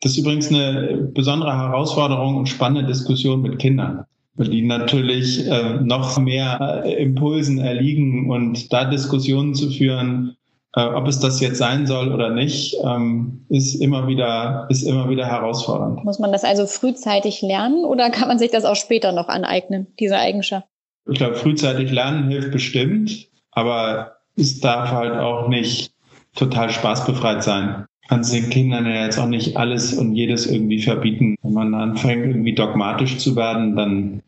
Das 0.00 0.12
ist 0.12 0.18
übrigens 0.18 0.48
eine 0.48 1.10
besondere 1.12 1.52
Herausforderung 1.52 2.36
und 2.36 2.48
spannende 2.48 2.86
Diskussion 2.86 3.42
mit 3.42 3.58
Kindern, 3.58 4.04
die 4.38 4.62
natürlich 4.62 5.46
äh, 5.46 5.80
noch 5.80 6.18
mehr 6.18 6.82
äh, 6.84 7.02
Impulsen 7.02 7.58
erliegen 7.58 8.30
und 8.30 8.72
da 8.72 8.84
Diskussionen 8.84 9.54
zu 9.54 9.70
führen, 9.70 10.36
Äh, 10.74 10.82
ob 10.82 11.08
es 11.08 11.18
das 11.18 11.40
jetzt 11.40 11.58
sein 11.58 11.86
soll 11.86 12.12
oder 12.12 12.30
nicht, 12.30 12.76
ähm, 12.84 13.44
ist 13.48 13.74
immer 13.74 14.06
wieder, 14.06 14.66
ist 14.70 14.82
immer 14.82 15.08
wieder 15.08 15.26
herausfordernd. 15.26 16.04
Muss 16.04 16.20
man 16.20 16.30
das 16.30 16.44
also 16.44 16.66
frühzeitig 16.66 17.42
lernen 17.42 17.84
oder 17.84 18.10
kann 18.10 18.28
man 18.28 18.38
sich 18.38 18.52
das 18.52 18.64
auch 18.64 18.76
später 18.76 19.10
noch 19.12 19.28
aneignen, 19.28 19.88
diese 19.98 20.16
Eigenschaft? 20.16 20.68
Ich 21.08 21.18
glaube, 21.18 21.34
frühzeitig 21.34 21.90
lernen 21.90 22.28
hilft 22.28 22.52
bestimmt, 22.52 23.28
aber 23.50 24.18
es 24.36 24.60
darf 24.60 24.90
halt 24.90 25.14
auch 25.18 25.48
nicht 25.48 25.92
total 26.36 26.70
spaßbefreit 26.70 27.42
sein. 27.42 27.86
Kannst 28.08 28.32
den 28.32 28.50
Kindern 28.50 28.86
ja 28.86 29.04
jetzt 29.04 29.18
auch 29.18 29.26
nicht 29.26 29.56
alles 29.56 29.94
und 29.94 30.14
jedes 30.14 30.46
irgendwie 30.46 30.80
verbieten. 30.82 31.36
Wenn 31.42 31.52
man 31.52 31.74
anfängt, 31.74 32.26
irgendwie 32.26 32.54
dogmatisch 32.54 33.18
zu 33.18 33.34
werden, 33.34 33.76
dann 33.76 34.22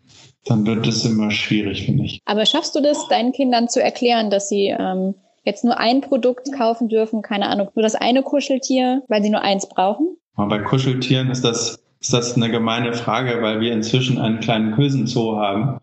dann 0.44 0.66
wird 0.66 0.87
es 0.88 1.04
immer 1.04 1.30
schwierig, 1.30 1.84
finde 1.84 2.04
ich. 2.04 2.20
Aber 2.25 2.46
schaffst 2.46 2.75
du 2.75 2.80
das, 2.80 3.06
deinen 3.08 3.32
Kindern 3.32 3.68
zu 3.68 3.80
erklären, 3.80 4.30
dass 4.30 4.49
sie 4.49 4.75
ähm, 4.76 5.14
jetzt 5.44 5.64
nur 5.64 5.78
ein 5.78 6.00
Produkt 6.00 6.52
kaufen 6.52 6.88
dürfen, 6.88 7.22
keine 7.22 7.49
Ahnung, 7.49 7.68
nur 7.75 7.82
das 7.82 7.94
eine 7.94 8.22
Kuscheltier, 8.22 9.02
weil 9.08 9.22
sie 9.22 9.30
nur 9.30 9.42
eins 9.42 9.68
brauchen? 9.68 10.16
Bei 10.37 10.58
Kuscheltieren 10.58 11.30
ist 11.30 11.44
das, 11.44 11.82
ist 12.00 12.12
das 12.12 12.37
eine 12.37 12.50
gemeine 12.50 12.94
Frage, 12.94 13.42
weil 13.42 13.61
wir 13.61 13.72
inzwischen 13.72 14.18
einen 14.18 14.40
kleinen 14.40 14.75
Kösenzoo 14.75 15.37
haben. 15.37 15.80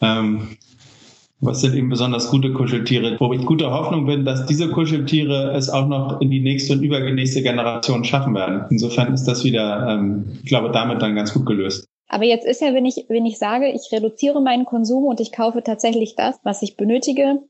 Ähm, 0.00 0.56
was 1.40 1.62
sind 1.62 1.74
eben 1.74 1.88
besonders 1.88 2.30
gute 2.30 2.52
Kuscheltiere, 2.52 3.16
wo 3.18 3.32
ich 3.32 3.44
guter 3.46 3.70
Hoffnung 3.70 4.04
bin, 4.04 4.24
dass 4.24 4.44
diese 4.46 4.70
Kuscheltiere 4.70 5.52
es 5.56 5.70
auch 5.70 5.86
noch 5.86 6.20
in 6.20 6.30
die 6.30 6.40
nächste 6.40 6.74
und 6.74 6.82
übernächste 6.82 7.42
Generation 7.42 8.04
schaffen 8.04 8.34
werden. 8.34 8.66
Insofern 8.70 9.14
ist 9.14 9.24
das 9.24 9.42
wieder, 9.42 9.86
ähm, 9.88 10.38
ich 10.42 10.48
glaube, 10.48 10.70
damit 10.70 11.00
dann 11.00 11.14
ganz 11.14 11.32
gut 11.32 11.46
gelöst. 11.46 11.86
Aber 12.08 12.24
jetzt 12.24 12.46
ist 12.46 12.60
ja, 12.60 12.74
wenn 12.74 12.84
ich, 12.84 13.06
wenn 13.08 13.24
ich 13.24 13.38
sage, 13.38 13.68
ich 13.68 13.88
reduziere 13.92 14.42
meinen 14.42 14.64
Konsum 14.64 15.04
und 15.04 15.20
ich 15.20 15.32
kaufe 15.32 15.62
tatsächlich 15.62 16.14
das, 16.16 16.38
was 16.42 16.60
ich 16.60 16.76
benötige, 16.76 17.40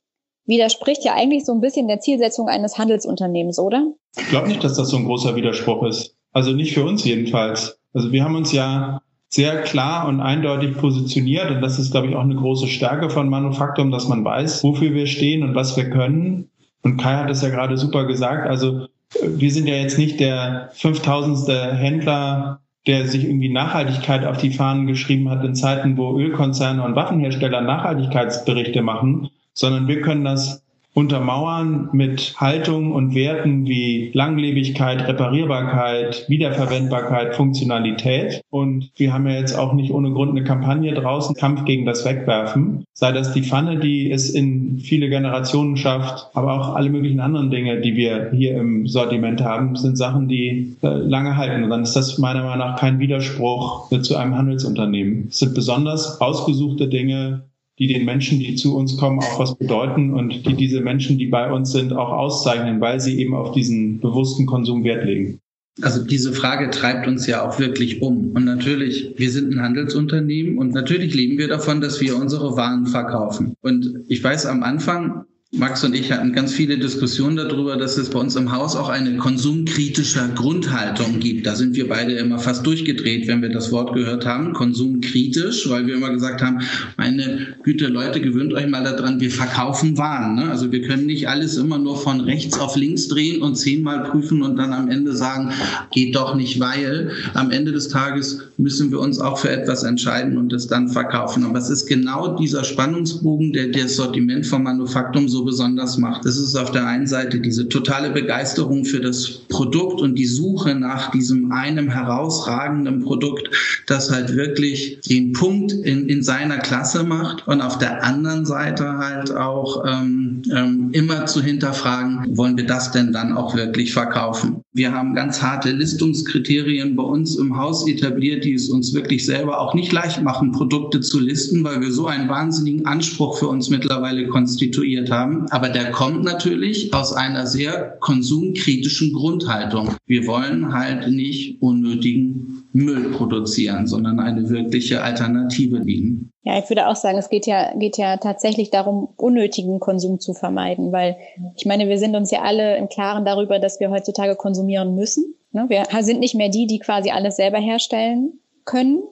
widerspricht 0.50 1.02
ja 1.04 1.14
eigentlich 1.14 1.46
so 1.46 1.52
ein 1.52 1.62
bisschen 1.62 1.88
der 1.88 2.00
Zielsetzung 2.00 2.48
eines 2.48 2.76
Handelsunternehmens, 2.76 3.58
oder? 3.58 3.86
Ich 4.18 4.28
glaube 4.28 4.48
nicht, 4.48 4.62
dass 4.62 4.76
das 4.76 4.90
so 4.90 4.98
ein 4.98 5.06
großer 5.06 5.34
Widerspruch 5.34 5.84
ist. 5.84 6.14
Also 6.32 6.52
nicht 6.52 6.74
für 6.74 6.84
uns 6.84 7.04
jedenfalls. 7.04 7.80
Also 7.94 8.12
wir 8.12 8.22
haben 8.22 8.36
uns 8.36 8.52
ja 8.52 9.00
sehr 9.28 9.62
klar 9.62 10.08
und 10.08 10.20
eindeutig 10.20 10.76
positioniert 10.76 11.50
und 11.50 11.60
das 11.62 11.78
ist, 11.78 11.92
glaube 11.92 12.08
ich, 12.08 12.16
auch 12.16 12.22
eine 12.22 12.34
große 12.34 12.66
Stärke 12.66 13.10
von 13.10 13.28
Manufaktum, 13.28 13.90
dass 13.90 14.08
man 14.08 14.24
weiß, 14.24 14.62
wofür 14.64 14.92
wir 14.92 15.06
stehen 15.06 15.42
und 15.42 15.54
was 15.54 15.76
wir 15.76 15.88
können. 15.88 16.50
Und 16.82 16.96
Kai 16.96 17.14
hat 17.14 17.30
es 17.30 17.42
ja 17.42 17.48
gerade 17.48 17.76
super 17.76 18.06
gesagt. 18.06 18.48
Also 18.48 18.86
wir 19.22 19.50
sind 19.50 19.66
ja 19.66 19.76
jetzt 19.76 19.98
nicht 19.98 20.20
der 20.20 20.70
5000. 20.74 21.48
Händler, 21.48 22.60
der 22.86 23.06
sich 23.06 23.24
irgendwie 23.24 23.52
Nachhaltigkeit 23.52 24.24
auf 24.24 24.38
die 24.38 24.50
Fahnen 24.50 24.86
geschrieben 24.86 25.30
hat 25.30 25.44
in 25.44 25.54
Zeiten, 25.54 25.96
wo 25.96 26.18
Ölkonzerne 26.18 26.82
und 26.82 26.96
Waffenhersteller 26.96 27.60
Nachhaltigkeitsberichte 27.60 28.82
machen, 28.82 29.30
sondern 29.60 29.88
wir 29.88 30.00
können 30.00 30.24
das 30.24 30.62
untermauern 30.92 31.90
mit 31.92 32.34
Haltung 32.38 32.92
und 32.92 33.14
Werten 33.14 33.66
wie 33.66 34.10
Langlebigkeit, 34.12 35.06
Reparierbarkeit, 35.06 36.24
Wiederverwendbarkeit, 36.28 37.36
Funktionalität. 37.36 38.40
Und 38.50 38.90
wir 38.96 39.12
haben 39.12 39.28
ja 39.28 39.34
jetzt 39.34 39.56
auch 39.56 39.72
nicht 39.72 39.92
ohne 39.92 40.10
Grund 40.10 40.32
eine 40.32 40.44
Kampagne 40.44 40.92
draußen, 40.94 41.36
Kampf 41.36 41.64
gegen 41.64 41.86
das 41.86 42.04
Wegwerfen. 42.04 42.84
Sei 42.92 43.12
das 43.12 43.32
die 43.32 43.42
Pfanne, 43.42 43.78
die 43.78 44.10
es 44.10 44.30
in 44.30 44.78
viele 44.78 45.08
Generationen 45.08 45.76
schafft, 45.76 46.26
aber 46.34 46.54
auch 46.54 46.74
alle 46.74 46.90
möglichen 46.90 47.20
anderen 47.20 47.50
Dinge, 47.50 47.80
die 47.80 47.94
wir 47.94 48.30
hier 48.32 48.56
im 48.56 48.88
Sortiment 48.88 49.42
haben, 49.42 49.76
sind 49.76 49.96
Sachen, 49.96 50.26
die 50.26 50.74
äh, 50.82 50.88
lange 50.88 51.36
halten. 51.36 51.62
Und 51.64 51.70
dann 51.70 51.82
ist 51.82 51.94
das 51.94 52.18
meiner 52.18 52.42
Meinung 52.42 52.66
nach 52.66 52.80
kein 52.80 52.98
Widerspruch 52.98 53.90
zu 54.00 54.16
einem 54.16 54.36
Handelsunternehmen. 54.36 55.28
Es 55.28 55.38
sind 55.38 55.54
besonders 55.54 56.20
ausgesuchte 56.20 56.88
Dinge, 56.88 57.42
die 57.80 57.86
den 57.86 58.04
Menschen, 58.04 58.38
die 58.38 58.54
zu 58.54 58.76
uns 58.76 58.98
kommen, 58.98 59.18
auch 59.18 59.40
was 59.40 59.56
bedeuten 59.56 60.12
und 60.12 60.46
die 60.46 60.54
diese 60.54 60.82
Menschen, 60.82 61.16
die 61.18 61.26
bei 61.26 61.50
uns 61.50 61.72
sind, 61.72 61.94
auch 61.94 62.12
auszeichnen, 62.12 62.80
weil 62.80 63.00
sie 63.00 63.18
eben 63.18 63.34
auf 63.34 63.52
diesen 63.52 64.00
bewussten 64.00 64.44
Konsum 64.44 64.84
Wert 64.84 65.06
legen. 65.06 65.40
Also 65.80 66.04
diese 66.04 66.34
Frage 66.34 66.68
treibt 66.68 67.08
uns 67.08 67.26
ja 67.26 67.48
auch 67.48 67.58
wirklich 67.58 68.02
um. 68.02 68.32
Und 68.32 68.44
natürlich, 68.44 69.14
wir 69.16 69.30
sind 69.30 69.54
ein 69.54 69.62
Handelsunternehmen 69.62 70.58
und 70.58 70.74
natürlich 70.74 71.14
leben 71.14 71.38
wir 71.38 71.48
davon, 71.48 71.80
dass 71.80 72.02
wir 72.02 72.16
unsere 72.16 72.56
Waren 72.58 72.86
verkaufen. 72.86 73.54
Und 73.62 74.04
ich 74.08 74.22
weiß 74.22 74.44
am 74.44 74.62
Anfang, 74.62 75.24
Max 75.52 75.82
und 75.82 75.96
ich 75.96 76.12
hatten 76.12 76.32
ganz 76.32 76.52
viele 76.52 76.78
Diskussionen 76.78 77.36
darüber, 77.36 77.76
dass 77.76 77.98
es 77.98 78.08
bei 78.08 78.20
uns 78.20 78.36
im 78.36 78.52
Haus 78.52 78.76
auch 78.76 78.88
eine 78.88 79.16
konsumkritische 79.16 80.30
Grundhaltung 80.36 81.18
gibt. 81.18 81.44
Da 81.44 81.56
sind 81.56 81.74
wir 81.74 81.88
beide 81.88 82.12
immer 82.12 82.38
fast 82.38 82.64
durchgedreht, 82.64 83.26
wenn 83.26 83.42
wir 83.42 83.48
das 83.48 83.72
Wort 83.72 83.92
gehört 83.92 84.24
haben, 84.24 84.52
konsumkritisch, 84.52 85.68
weil 85.68 85.88
wir 85.88 85.96
immer 85.96 86.10
gesagt 86.10 86.40
haben, 86.40 86.60
meine 86.96 87.48
Güte, 87.64 87.88
Leute, 87.88 88.20
gewöhnt 88.20 88.52
euch 88.52 88.68
mal 88.68 88.84
daran, 88.84 89.18
wir 89.18 89.32
verkaufen 89.32 89.98
Waren. 89.98 90.36
Ne? 90.36 90.48
Also 90.48 90.70
wir 90.70 90.82
können 90.82 91.06
nicht 91.06 91.28
alles 91.28 91.56
immer 91.56 91.78
nur 91.78 91.96
von 91.96 92.20
rechts 92.20 92.56
auf 92.56 92.76
links 92.76 93.08
drehen 93.08 93.42
und 93.42 93.56
zehnmal 93.56 94.04
prüfen 94.04 94.42
und 94.42 94.54
dann 94.54 94.72
am 94.72 94.88
Ende 94.88 95.16
sagen, 95.16 95.50
geht 95.90 96.14
doch 96.14 96.36
nicht, 96.36 96.60
weil 96.60 97.10
am 97.34 97.50
Ende 97.50 97.72
des 97.72 97.88
Tages 97.88 98.40
müssen 98.56 98.92
wir 98.92 99.00
uns 99.00 99.18
auch 99.18 99.38
für 99.38 99.50
etwas 99.50 99.82
entscheiden 99.82 100.38
und 100.38 100.52
es 100.52 100.68
dann 100.68 100.88
verkaufen. 100.88 101.44
Aber 101.44 101.58
es 101.58 101.70
ist 101.70 101.86
genau 101.86 102.36
dieser 102.36 102.62
Spannungsbogen, 102.62 103.52
der 103.52 103.66
das 103.70 103.96
Sortiment 103.96 104.46
vom 104.46 104.62
Manufaktum 104.62 105.28
so 105.28 105.39
besonders 105.44 105.96
macht. 105.98 106.26
Es 106.26 106.36
ist 106.36 106.56
auf 106.56 106.72
der 106.72 106.86
einen 106.86 107.06
Seite 107.06 107.40
diese 107.40 107.68
totale 107.68 108.10
Begeisterung 108.10 108.84
für 108.84 109.00
das 109.00 109.28
Produkt 109.48 110.00
und 110.00 110.16
die 110.16 110.26
Suche 110.26 110.74
nach 110.74 111.10
diesem 111.12 111.52
einem 111.52 111.88
herausragenden 111.88 113.00
Produkt, 113.00 113.48
das 113.86 114.10
halt 114.10 114.34
wirklich 114.34 115.00
den 115.08 115.32
Punkt 115.32 115.72
in, 115.72 116.08
in 116.08 116.22
seiner 116.22 116.58
Klasse 116.58 117.04
macht 117.04 117.46
und 117.46 117.60
auf 117.60 117.78
der 117.78 118.04
anderen 118.04 118.44
Seite 118.44 118.98
halt 118.98 119.34
auch 119.34 119.84
ähm, 119.86 120.42
ähm, 120.52 120.90
immer 120.92 121.26
zu 121.26 121.40
hinterfragen, 121.40 122.36
wollen 122.36 122.56
wir 122.56 122.66
das 122.66 122.90
denn 122.90 123.12
dann 123.12 123.32
auch 123.32 123.54
wirklich 123.54 123.92
verkaufen? 123.92 124.62
Wir 124.72 124.92
haben 124.92 125.14
ganz 125.14 125.42
harte 125.42 125.70
Listungskriterien 125.70 126.96
bei 126.96 127.02
uns 127.02 127.36
im 127.36 127.56
Haus 127.56 127.86
etabliert, 127.88 128.44
die 128.44 128.54
es 128.54 128.68
uns 128.68 128.94
wirklich 128.94 129.24
selber 129.24 129.60
auch 129.60 129.74
nicht 129.74 129.92
leicht 129.92 130.22
machen, 130.22 130.52
Produkte 130.52 131.00
zu 131.00 131.20
listen, 131.20 131.64
weil 131.64 131.80
wir 131.80 131.92
so 131.92 132.06
einen 132.06 132.28
wahnsinnigen 132.28 132.86
Anspruch 132.86 133.38
für 133.38 133.48
uns 133.48 133.70
mittlerweile 133.70 134.26
konstituiert 134.28 135.10
haben 135.10 135.20
haben. 135.20 135.29
Aber 135.50 135.68
der 135.68 135.90
kommt 135.90 136.24
natürlich 136.24 136.92
aus 136.94 137.12
einer 137.12 137.46
sehr 137.46 137.96
konsumkritischen 138.00 139.12
Grundhaltung. 139.12 139.94
Wir 140.06 140.26
wollen 140.26 140.72
halt 140.72 141.08
nicht 141.08 141.60
unnötigen 141.62 142.64
Müll 142.72 143.10
produzieren, 143.12 143.86
sondern 143.86 144.20
eine 144.20 144.48
wirkliche 144.48 145.02
Alternative 145.02 145.80
bieten. 145.80 146.30
Ja, 146.42 146.58
ich 146.58 146.68
würde 146.70 146.88
auch 146.88 146.96
sagen, 146.96 147.18
es 147.18 147.28
geht 147.28 147.46
ja, 147.46 147.74
geht 147.76 147.98
ja 147.98 148.16
tatsächlich 148.16 148.70
darum, 148.70 149.08
unnötigen 149.16 149.78
Konsum 149.78 150.20
zu 150.20 150.32
vermeiden, 150.32 150.90
weil 150.90 151.16
ich 151.56 151.66
meine, 151.66 151.88
wir 151.88 151.98
sind 151.98 152.16
uns 152.16 152.30
ja 152.30 152.42
alle 152.42 152.76
im 152.76 152.88
Klaren 152.88 153.24
darüber, 153.24 153.58
dass 153.58 153.80
wir 153.80 153.90
heutzutage 153.90 154.36
konsumieren 154.36 154.94
müssen. 154.94 155.34
Ne? 155.52 155.66
Wir 155.68 155.84
sind 156.02 156.20
nicht 156.20 156.34
mehr 156.34 156.48
die, 156.48 156.66
die 156.66 156.78
quasi 156.78 157.10
alles 157.10 157.36
selber 157.36 157.58
herstellen 157.58 158.40
können, 158.64 159.02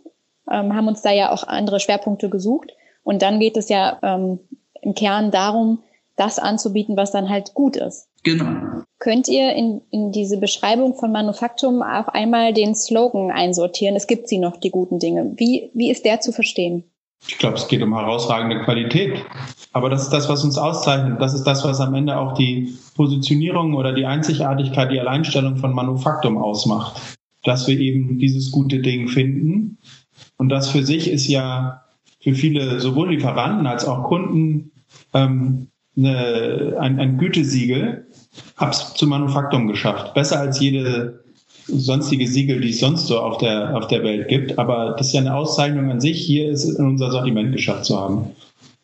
ähm, 0.51 0.75
haben 0.75 0.89
uns 0.89 1.03
da 1.03 1.13
ja 1.13 1.31
auch 1.31 1.47
andere 1.47 1.81
Schwerpunkte 1.81 2.31
gesucht. 2.31 2.73
Und 3.03 3.23
dann 3.23 3.41
geht 3.41 3.57
es 3.57 3.69
ja 3.69 3.99
ähm, 4.03 4.39
im 4.81 4.95
Kern 4.95 5.31
darum, 5.31 5.81
das 6.19 6.39
anzubieten, 6.39 6.97
was 6.97 7.13
dann 7.13 7.29
halt 7.29 7.55
gut 7.55 7.77
ist. 7.77 8.09
Genau. 8.23 8.83
Könnt 8.99 9.29
ihr 9.29 9.53
in, 9.53 9.81
in 9.91 10.11
diese 10.11 10.39
Beschreibung 10.39 10.95
von 10.95 11.13
Manufaktum 11.13 11.83
auch 11.83 12.09
einmal 12.09 12.53
den 12.53 12.75
Slogan 12.75 13.31
einsortieren? 13.31 13.95
Es 13.95 14.07
gibt 14.07 14.29
sie 14.29 14.39
noch, 14.39 14.57
die 14.57 14.71
guten 14.71 14.99
Dinge. 14.99 15.33
Wie, 15.37 15.71
wie 15.75 15.91
ist 15.91 16.05
der 16.05 16.21
zu 16.21 16.33
verstehen? 16.33 16.85
Ich 17.27 17.39
glaube, 17.39 17.57
es 17.57 17.69
geht 17.69 17.83
um 17.83 17.95
herausragende 17.95 18.61
Qualität. 18.65 19.25
Aber 19.73 19.91
das 19.91 20.03
ist 20.03 20.11
das, 20.11 20.29
was 20.29 20.45
uns 20.45 20.59
auszeichnet. 20.59 21.21
Das 21.21 21.35
ist 21.35 21.45
das, 21.45 21.65
was 21.65 21.81
am 21.81 21.95
Ende 21.95 22.17
auch 22.17 22.35
die 22.35 22.77
Positionierung 22.97 23.75
oder 23.75 23.93
die 23.93 24.07
Einzigartigkeit, 24.07 24.91
die 24.91 25.01
Alleinstellung 25.01 25.57
von 25.57 25.73
Manufaktum 25.73 26.39
ausmacht. 26.39 27.01
Dass 27.45 27.69
wir 27.69 27.79
eben 27.79 28.19
dieses 28.19 28.51
gute 28.51 28.81
Ding 28.81 29.09
finden. 29.09 29.79
Und 30.37 30.49
das 30.49 30.71
für 30.71 30.85
sich 30.85 31.11
ist 31.11 31.29
ja 31.29 31.85
für 32.21 32.35
viele 32.35 32.81
sowohl 32.81 33.11
Lieferanten 33.11 33.67
als 33.67 33.87
auch 33.87 34.05
Kunden 34.05 34.73
ähm, 35.15 35.69
eine, 35.99 36.77
ein, 36.79 36.99
ein 36.99 37.19
Gütesiegel, 37.19 38.07
hab's 38.57 38.95
zum 38.95 39.11
Manufaktum 39.11 39.67
geschafft. 39.67 40.15
Besser 40.15 40.41
als 40.41 40.61
jede 40.61 41.25
sonstige 41.67 42.27
Siegel, 42.27 42.61
die 42.61 42.71
es 42.71 42.81
sonst 42.81 43.07
so 43.07 43.21
auf 43.21 43.39
der, 43.39 43.77
auf 43.77 43.89
der 43.89 44.03
Welt 44.03 44.29
gibt. 44.29 44.59
Aber 44.59 44.95
das 44.97 45.09
ist 45.09 45.13
ja 45.13 45.21
eine 45.21 45.35
Auszeichnung 45.35 45.91
an 45.91 46.01
sich, 46.01 46.25
hier 46.25 46.51
ist 46.51 46.65
es 46.65 46.79
in 46.79 46.87
unser 46.87 47.11
Sortiment 47.11 47.53
geschafft 47.53 47.85
zu 47.85 47.99
haben. 48.01 48.31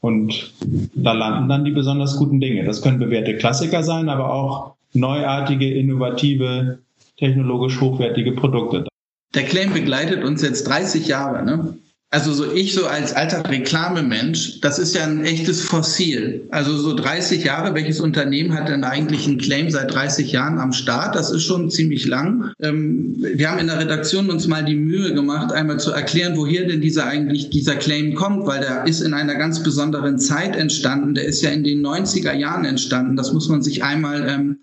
Und 0.01 0.53
da 0.95 1.13
landen 1.13 1.49
dann 1.49 1.65
die 1.65 1.71
besonders 1.71 2.19
guten 2.19 2.41
Dinge. 2.41 2.65
Das 2.65 2.83
können 2.83 2.99
bewährte 2.99 3.39
Klassiker 3.39 3.83
sein, 3.83 4.11
aber 4.11 4.35
auch 4.35 4.75
neuartige, 4.93 5.73
innovative, 5.73 6.81
technologisch 7.17 7.81
hochwertige 7.81 8.33
Produkte. 8.33 8.87
Der 9.35 9.45
Claim 9.45 9.73
begleitet 9.73 10.23
uns 10.23 10.43
jetzt 10.43 10.65
30 10.65 11.09
Jahre. 11.09 11.45
Ne? 11.45 11.79
Also 12.11 12.33
so 12.33 12.53
ich 12.53 12.75
so 12.75 12.87
als 12.87 13.13
alter 13.13 13.43
Reklamemensch, 13.51 14.61
das 14.61 14.79
ist 14.79 14.95
ja 14.95 15.03
ein 15.03 15.25
echtes 15.25 15.63
Fossil. 15.63 16.47
Also 16.51 16.77
so 16.77 16.95
30 16.95 17.43
Jahre, 17.43 17.75
welches 17.75 17.99
Unternehmen 17.99 18.55
hat 18.55 18.69
denn 18.69 18.85
eigentlich 18.85 19.27
einen 19.27 19.39
Claim 19.39 19.69
seit 19.69 19.93
30 19.93 20.31
Jahren 20.31 20.59
am 20.61 20.73
Start? 20.73 21.17
Das 21.17 21.33
ist 21.33 21.43
schon 21.43 21.71
ziemlich 21.71 22.07
lang. 22.07 22.53
Ähm, 22.61 23.17
wir 23.19 23.51
haben 23.51 23.59
in 23.59 23.67
der 23.67 23.81
Redaktion 23.81 24.31
uns 24.31 24.47
mal 24.47 24.65
die 24.65 24.77
Mühe 24.77 25.13
gemacht, 25.13 25.53
einmal 25.53 25.81
zu 25.81 25.91
erklären, 25.91 26.37
woher 26.37 26.69
denn 26.69 26.81
dieser 26.81 27.07
eigentlich 27.07 27.51
dieser 27.51 27.75
Claim 27.75 28.15
kommt, 28.15 28.47
weil 28.47 28.61
der 28.61 28.87
ist 28.87 29.01
in 29.01 29.13
einer 29.13 29.35
ganz 29.35 29.65
besonderen 29.65 30.21
Zeit 30.21 30.55
entstanden. 30.55 31.15
Der 31.15 31.25
ist 31.25 31.43
ja 31.43 31.51
in 31.51 31.65
den 31.65 31.85
90er 31.85 32.33
Jahren 32.33 32.65
entstanden. 32.65 33.17
Das 33.17 33.33
muss 33.33 33.49
man 33.49 33.61
sich 33.61 33.83
einmal 33.83 34.29
ähm, 34.29 34.59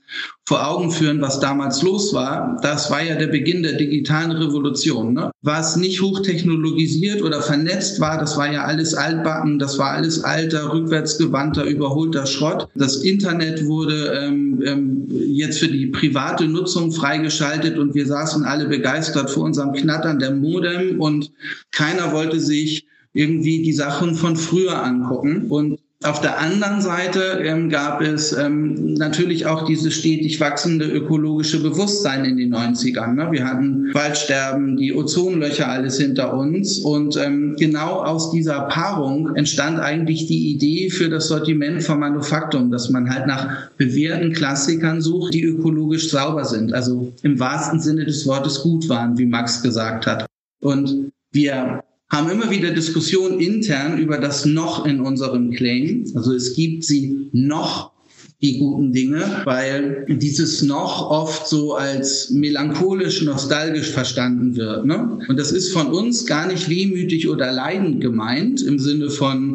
vor 0.45 0.67
Augen 0.67 0.91
führen, 0.91 1.21
was 1.21 1.39
damals 1.39 1.81
los 1.81 2.13
war. 2.13 2.57
Das 2.61 2.91
war 2.91 3.01
ja 3.01 3.15
der 3.15 3.27
Beginn 3.27 3.63
der 3.63 3.73
digitalen 3.73 4.31
Revolution. 4.31 5.13
Ne? 5.13 5.31
War 5.41 5.61
es 5.61 5.75
nicht 5.75 6.01
hochtechnologisiert 6.01 7.21
oder 7.21 7.40
vernetzt 7.41 7.99
war, 7.99 8.19
das 8.19 8.37
war 8.37 8.51
ja 8.51 8.63
alles 8.63 8.93
altbacken, 8.93 9.59
das 9.59 9.77
war 9.77 9.91
alles 9.91 10.23
alter, 10.23 10.73
rückwärtsgewandter, 10.73 11.65
überholter 11.65 12.25
Schrott. 12.25 12.67
Das 12.75 12.97
Internet 12.97 13.65
wurde 13.65 14.13
ähm, 14.15 14.61
ähm, 14.65 15.05
jetzt 15.09 15.59
für 15.59 15.67
die 15.67 15.87
private 15.87 16.45
Nutzung 16.45 16.91
freigeschaltet 16.91 17.77
und 17.77 17.95
wir 17.95 18.05
saßen 18.05 18.43
alle 18.45 18.67
begeistert 18.67 19.29
vor 19.29 19.43
unserem 19.43 19.73
Knattern 19.73 20.19
der 20.19 20.31
Modem 20.31 20.99
und 20.99 21.31
keiner 21.71 22.11
wollte 22.11 22.39
sich 22.39 22.85
irgendwie 23.13 23.61
die 23.61 23.73
Sachen 23.73 24.15
von 24.15 24.35
früher 24.35 24.83
angucken. 24.83 25.47
Und 25.49 25.79
auf 26.03 26.19
der 26.19 26.39
anderen 26.39 26.81
Seite 26.81 27.41
ähm, 27.43 27.69
gab 27.69 28.01
es 28.01 28.33
ähm, 28.33 28.95
natürlich 28.95 29.45
auch 29.45 29.65
dieses 29.65 29.93
stetig 29.93 30.39
wachsende 30.39 30.85
ökologische 30.85 31.61
Bewusstsein 31.61 32.25
in 32.25 32.37
den 32.37 32.55
90ern. 32.55 33.13
Ne? 33.13 33.31
Wir 33.31 33.45
hatten 33.45 33.93
Waldsterben, 33.93 34.77
die 34.77 34.95
Ozonlöcher 34.95 35.67
alles 35.67 35.99
hinter 35.99 36.33
uns. 36.33 36.79
Und 36.79 37.17
ähm, 37.17 37.55
genau 37.59 38.01
aus 38.03 38.31
dieser 38.31 38.61
Paarung 38.61 39.35
entstand 39.35 39.79
eigentlich 39.79 40.25
die 40.25 40.51
Idee 40.51 40.89
für 40.89 41.07
das 41.07 41.27
Sortiment 41.27 41.83
von 41.83 41.99
Manufaktum, 41.99 42.71
dass 42.71 42.89
man 42.89 43.07
halt 43.07 43.27
nach 43.27 43.69
bewährten 43.77 44.33
Klassikern 44.33 45.01
sucht, 45.01 45.35
die 45.35 45.43
ökologisch 45.43 46.09
sauber 46.09 46.45
sind. 46.45 46.73
Also 46.73 47.13
im 47.21 47.39
wahrsten 47.39 47.79
Sinne 47.79 48.05
des 48.05 48.25
Wortes 48.25 48.63
gut 48.63 48.89
waren, 48.89 49.19
wie 49.19 49.27
Max 49.27 49.61
gesagt 49.61 50.07
hat. 50.07 50.25
Und 50.61 51.11
wir 51.31 51.83
haben 52.11 52.29
immer 52.29 52.51
wieder 52.51 52.71
Diskussionen 52.71 53.39
intern 53.39 53.97
über 53.97 54.17
das 54.17 54.45
noch 54.45 54.85
in 54.85 54.99
unserem 54.99 55.51
Claim. 55.51 56.05
Also 56.13 56.33
es 56.33 56.55
gibt 56.55 56.83
sie 56.83 57.29
noch 57.31 57.91
die 58.41 58.57
guten 58.57 58.91
Dinge, 58.91 59.41
weil 59.45 60.05
dieses 60.09 60.61
noch 60.63 61.09
oft 61.09 61.47
so 61.47 61.75
als 61.75 62.31
melancholisch, 62.31 63.21
nostalgisch 63.21 63.91
verstanden 63.91 64.55
wird. 64.55 64.85
Ne? 64.85 65.19
Und 65.27 65.39
das 65.39 65.51
ist 65.51 65.71
von 65.71 65.87
uns 65.87 66.25
gar 66.25 66.47
nicht 66.47 66.67
wehmütig 66.67 67.29
oder 67.29 67.51
leidend 67.51 68.01
gemeint 68.01 68.61
im 68.61 68.79
Sinne 68.79 69.09
von, 69.09 69.50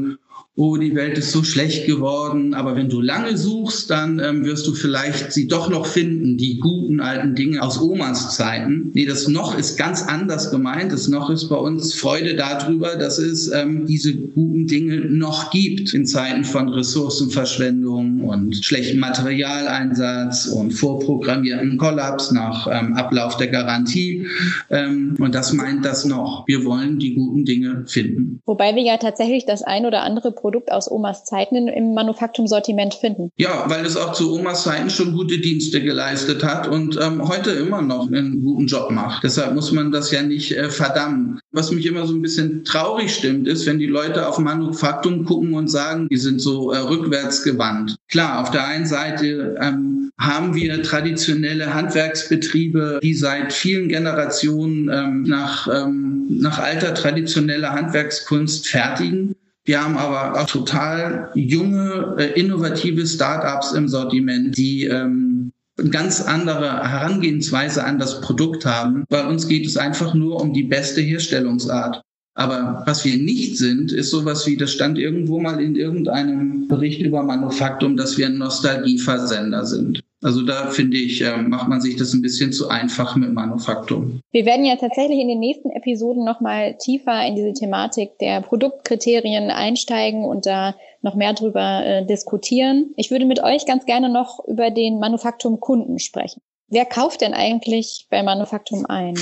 oh, 0.56 0.78
die 0.78 0.94
Welt 0.94 1.18
ist 1.18 1.32
so 1.32 1.44
schlecht 1.44 1.86
geworden. 1.86 2.54
Aber 2.54 2.76
wenn 2.76 2.88
du 2.88 3.02
lange 3.02 3.36
suchst, 3.36 3.90
dann 3.90 4.18
ähm, 4.18 4.44
wirst 4.44 4.66
du 4.66 4.75
vielleicht 4.75 5.32
sie 5.32 5.46
doch 5.46 5.68
noch 5.68 5.86
finden, 5.86 6.38
die 6.38 6.58
guten 6.58 7.00
alten 7.00 7.34
Dinge 7.34 7.62
aus 7.62 7.80
Omas 7.80 8.34
Zeiten. 8.34 8.90
Nee, 8.94 9.04
das 9.04 9.28
noch 9.28 9.56
ist 9.56 9.76
ganz 9.76 10.02
anders 10.02 10.50
gemeint. 10.50 10.92
Das 10.92 11.08
noch 11.08 11.28
ist 11.28 11.48
bei 11.48 11.56
uns 11.56 11.94
Freude 11.94 12.34
darüber, 12.34 12.96
dass 12.96 13.18
es 13.18 13.52
ähm, 13.52 13.86
diese 13.86 14.14
guten 14.14 14.66
Dinge 14.66 14.96
noch 14.96 15.50
gibt 15.50 15.92
in 15.92 16.06
Zeiten 16.06 16.44
von 16.44 16.70
Ressourcenverschwendung 16.70 18.22
und 18.22 18.56
schlechtem 18.64 19.00
Materialeinsatz 19.00 20.46
und 20.46 20.72
vorprogrammierten 20.72 21.76
Kollaps 21.76 22.32
nach 22.32 22.66
ähm, 22.66 22.94
Ablauf 22.94 23.36
der 23.36 23.48
Garantie. 23.48 24.26
Ähm, 24.70 25.16
und 25.18 25.34
das 25.34 25.52
meint 25.52 25.84
das 25.84 26.06
noch. 26.06 26.46
Wir 26.46 26.64
wollen 26.64 26.98
die 26.98 27.14
guten 27.14 27.44
Dinge 27.44 27.84
finden. 27.86 28.40
Wobei 28.46 28.75
wir 28.75 28.82
ja 28.82 28.96
tatsächlich 28.96 29.44
das 29.44 29.62
ein 29.62 29.84
oder 29.84 30.02
andere 30.02 30.32
Produkt 30.46 30.70
aus 30.70 30.88
Omas 30.88 31.24
Zeiten 31.24 31.66
im 31.66 31.92
Manufaktumsortiment 31.92 32.94
finden. 32.94 33.32
Ja, 33.36 33.64
weil 33.66 33.84
es 33.84 33.96
auch 33.96 34.12
zu 34.12 34.32
Omas 34.32 34.62
Zeiten 34.62 34.90
schon 34.90 35.12
gute 35.12 35.40
Dienste 35.40 35.82
geleistet 35.82 36.44
hat 36.44 36.68
und 36.68 36.96
ähm, 37.02 37.26
heute 37.26 37.50
immer 37.50 37.82
noch 37.82 38.06
einen 38.06 38.44
guten 38.44 38.68
Job 38.68 38.92
macht. 38.92 39.24
Deshalb 39.24 39.56
muss 39.56 39.72
man 39.72 39.90
das 39.90 40.12
ja 40.12 40.22
nicht 40.22 40.56
äh, 40.56 40.70
verdammen. 40.70 41.40
Was 41.50 41.72
mich 41.72 41.84
immer 41.84 42.06
so 42.06 42.14
ein 42.14 42.22
bisschen 42.22 42.62
traurig 42.62 43.12
stimmt, 43.12 43.48
ist, 43.48 43.66
wenn 43.66 43.80
die 43.80 43.86
Leute 43.86 44.28
auf 44.28 44.38
Manufaktum 44.38 45.24
gucken 45.24 45.52
und 45.54 45.66
sagen, 45.66 46.06
die 46.12 46.16
sind 46.16 46.40
so 46.40 46.70
äh, 46.70 46.78
rückwärts 46.78 47.42
gewandt. 47.42 47.96
Klar, 48.08 48.40
auf 48.40 48.52
der 48.52 48.68
einen 48.68 48.86
Seite 48.86 49.56
ähm, 49.60 50.12
haben 50.16 50.54
wir 50.54 50.80
traditionelle 50.80 51.74
Handwerksbetriebe, 51.74 53.00
die 53.02 53.14
seit 53.14 53.52
vielen 53.52 53.88
Generationen 53.88 54.88
ähm, 54.92 55.22
nach, 55.24 55.66
ähm, 55.66 56.26
nach 56.30 56.60
alter 56.60 56.94
traditioneller 56.94 57.72
Handwerkskunst 57.72 58.68
fertigen. 58.68 59.34
Wir 59.66 59.82
haben 59.82 59.99
aber 59.99 60.40
auch 60.40 60.46
total 60.46 61.30
junge, 61.35 62.14
äh, 62.18 62.40
innovative 62.40 63.04
Startups 63.04 63.73
im 63.73 63.88
Sortiment, 63.88 64.56
die 64.56 64.85
ähm, 64.85 65.52
eine 65.78 65.90
ganz 65.90 66.23
andere 66.23 66.88
Herangehensweise 66.88 67.85
an 67.85 67.99
das 67.99 68.20
Produkt 68.20 68.64
haben. 68.64 69.04
Bei 69.08 69.26
uns 69.26 69.49
geht 69.49 69.66
es 69.66 69.76
einfach 69.76 70.14
nur 70.14 70.40
um 70.40 70.52
die 70.52 70.62
beste 70.62 71.00
Herstellungsart. 71.00 72.02
Aber 72.37 72.83
was 72.85 73.03
wir 73.05 73.16
nicht 73.16 73.57
sind, 73.57 73.92
ist 73.92 74.11
sowas 74.11 74.46
wie, 74.46 74.59
das 74.59 74.70
stand 74.70 74.99
irgendwo 74.99 75.40
mal 75.40 75.59
in 75.59 75.75
irgendeinem 75.75 76.68
Bericht 76.68 77.01
über 77.01 77.22
Manufaktum, 77.22 77.96
dass 77.96 78.18
wir 78.18 78.27
ein 78.27 78.37
Nostalgieversender 78.37 79.64
sind. 79.64 80.03
Also 80.22 80.42
da 80.42 80.68
finde 80.70 80.99
ich, 80.99 81.22
äh, 81.22 81.37
macht 81.38 81.68
man 81.68 81.81
sich 81.81 81.96
das 81.96 82.12
ein 82.12 82.20
bisschen 82.20 82.53
zu 82.53 82.68
einfach 82.68 83.16
mit 83.16 83.33
Manufaktum. 83.33 84.20
Wir 84.33 84.44
werden 84.44 84.66
ja 84.66 84.77
tatsächlich 84.77 85.18
in 85.18 85.29
den 85.29 85.38
nächsten 85.38 85.70
Episoden 85.70 86.25
nochmal 86.25 86.77
tiefer 86.79 87.27
in 87.27 87.37
diese 87.37 87.55
Thematik 87.55 88.18
der 88.18 88.42
Produktkriterien 88.42 89.51
einsteigen 89.51 90.25
und 90.25 90.44
da 90.44 90.75
noch 91.01 91.14
mehr 91.14 91.33
drüber 91.33 91.85
äh, 91.87 92.05
diskutieren. 92.05 92.92
Ich 92.96 93.11
würde 93.11 93.25
mit 93.25 93.42
euch 93.42 93.64
ganz 93.64 93.87
gerne 93.87 94.11
noch 94.11 94.44
über 94.46 94.70
den 94.70 94.99
Manufaktum-Kunden 94.99 95.99
sprechen. 95.99 96.42
Wer 96.68 96.85
kauft 96.85 97.22
denn 97.22 97.33
eigentlich 97.33 98.09
bei 98.11 98.22
Manufaktum 98.22 98.85
ein? 98.87 99.14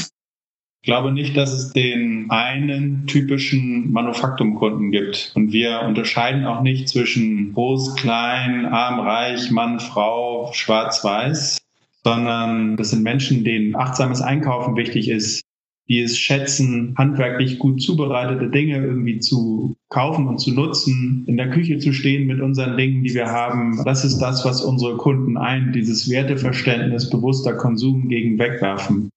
Ich 0.84 0.86
glaube 0.86 1.12
nicht, 1.12 1.34
dass 1.34 1.50
es 1.50 1.72
den 1.72 2.26
einen 2.28 3.06
typischen 3.06 3.90
Manufaktumkunden 3.90 4.90
gibt. 4.90 5.32
Und 5.34 5.50
wir 5.50 5.80
unterscheiden 5.80 6.44
auch 6.44 6.60
nicht 6.60 6.90
zwischen 6.90 7.54
groß, 7.54 7.96
klein, 7.96 8.66
arm, 8.66 9.00
reich, 9.00 9.50
Mann, 9.50 9.80
Frau, 9.80 10.50
schwarz, 10.52 11.02
weiß, 11.02 11.56
sondern 12.04 12.76
das 12.76 12.90
sind 12.90 13.02
Menschen, 13.02 13.44
denen 13.44 13.74
achtsames 13.74 14.20
Einkaufen 14.20 14.76
wichtig 14.76 15.08
ist, 15.08 15.40
die 15.88 16.02
es 16.02 16.18
schätzen, 16.18 16.94
handwerklich 16.98 17.58
gut 17.58 17.80
zubereitete 17.80 18.50
Dinge 18.50 18.76
irgendwie 18.84 19.20
zu 19.20 19.76
kaufen 19.88 20.28
und 20.28 20.36
zu 20.36 20.52
nutzen, 20.52 21.24
in 21.26 21.38
der 21.38 21.48
Küche 21.48 21.78
zu 21.78 21.94
stehen 21.94 22.26
mit 22.26 22.42
unseren 22.42 22.76
Dingen, 22.76 23.02
die 23.04 23.14
wir 23.14 23.28
haben. 23.28 23.82
Das 23.86 24.04
ist 24.04 24.18
das, 24.18 24.44
was 24.44 24.60
unsere 24.60 24.98
Kunden 24.98 25.38
eint, 25.38 25.74
dieses 25.74 26.10
Werteverständnis 26.10 27.08
bewusster 27.08 27.54
Konsum 27.54 28.10
gegen 28.10 28.38
Wegwerfen. 28.38 29.08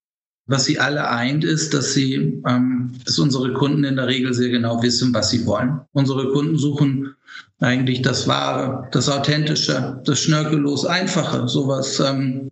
Was 0.48 0.64
sie 0.64 0.78
alle 0.78 1.10
eint, 1.10 1.44
ist, 1.44 1.74
dass 1.74 1.92
sie, 1.92 2.42
ähm, 2.46 2.92
dass 3.04 3.18
unsere 3.18 3.52
Kunden 3.52 3.84
in 3.84 3.96
der 3.96 4.06
Regel 4.06 4.32
sehr 4.32 4.48
genau 4.48 4.82
wissen, 4.82 5.12
was 5.12 5.28
sie 5.28 5.44
wollen. 5.44 5.80
Unsere 5.92 6.32
Kunden 6.32 6.56
suchen 6.56 7.14
eigentlich 7.60 8.00
das 8.00 8.26
Wahre, 8.26 8.88
das 8.92 9.10
Authentische, 9.10 10.00
das 10.04 10.20
schnörkellos 10.20 10.86
Einfache, 10.86 11.46
sowas, 11.48 12.00
ähm, 12.00 12.50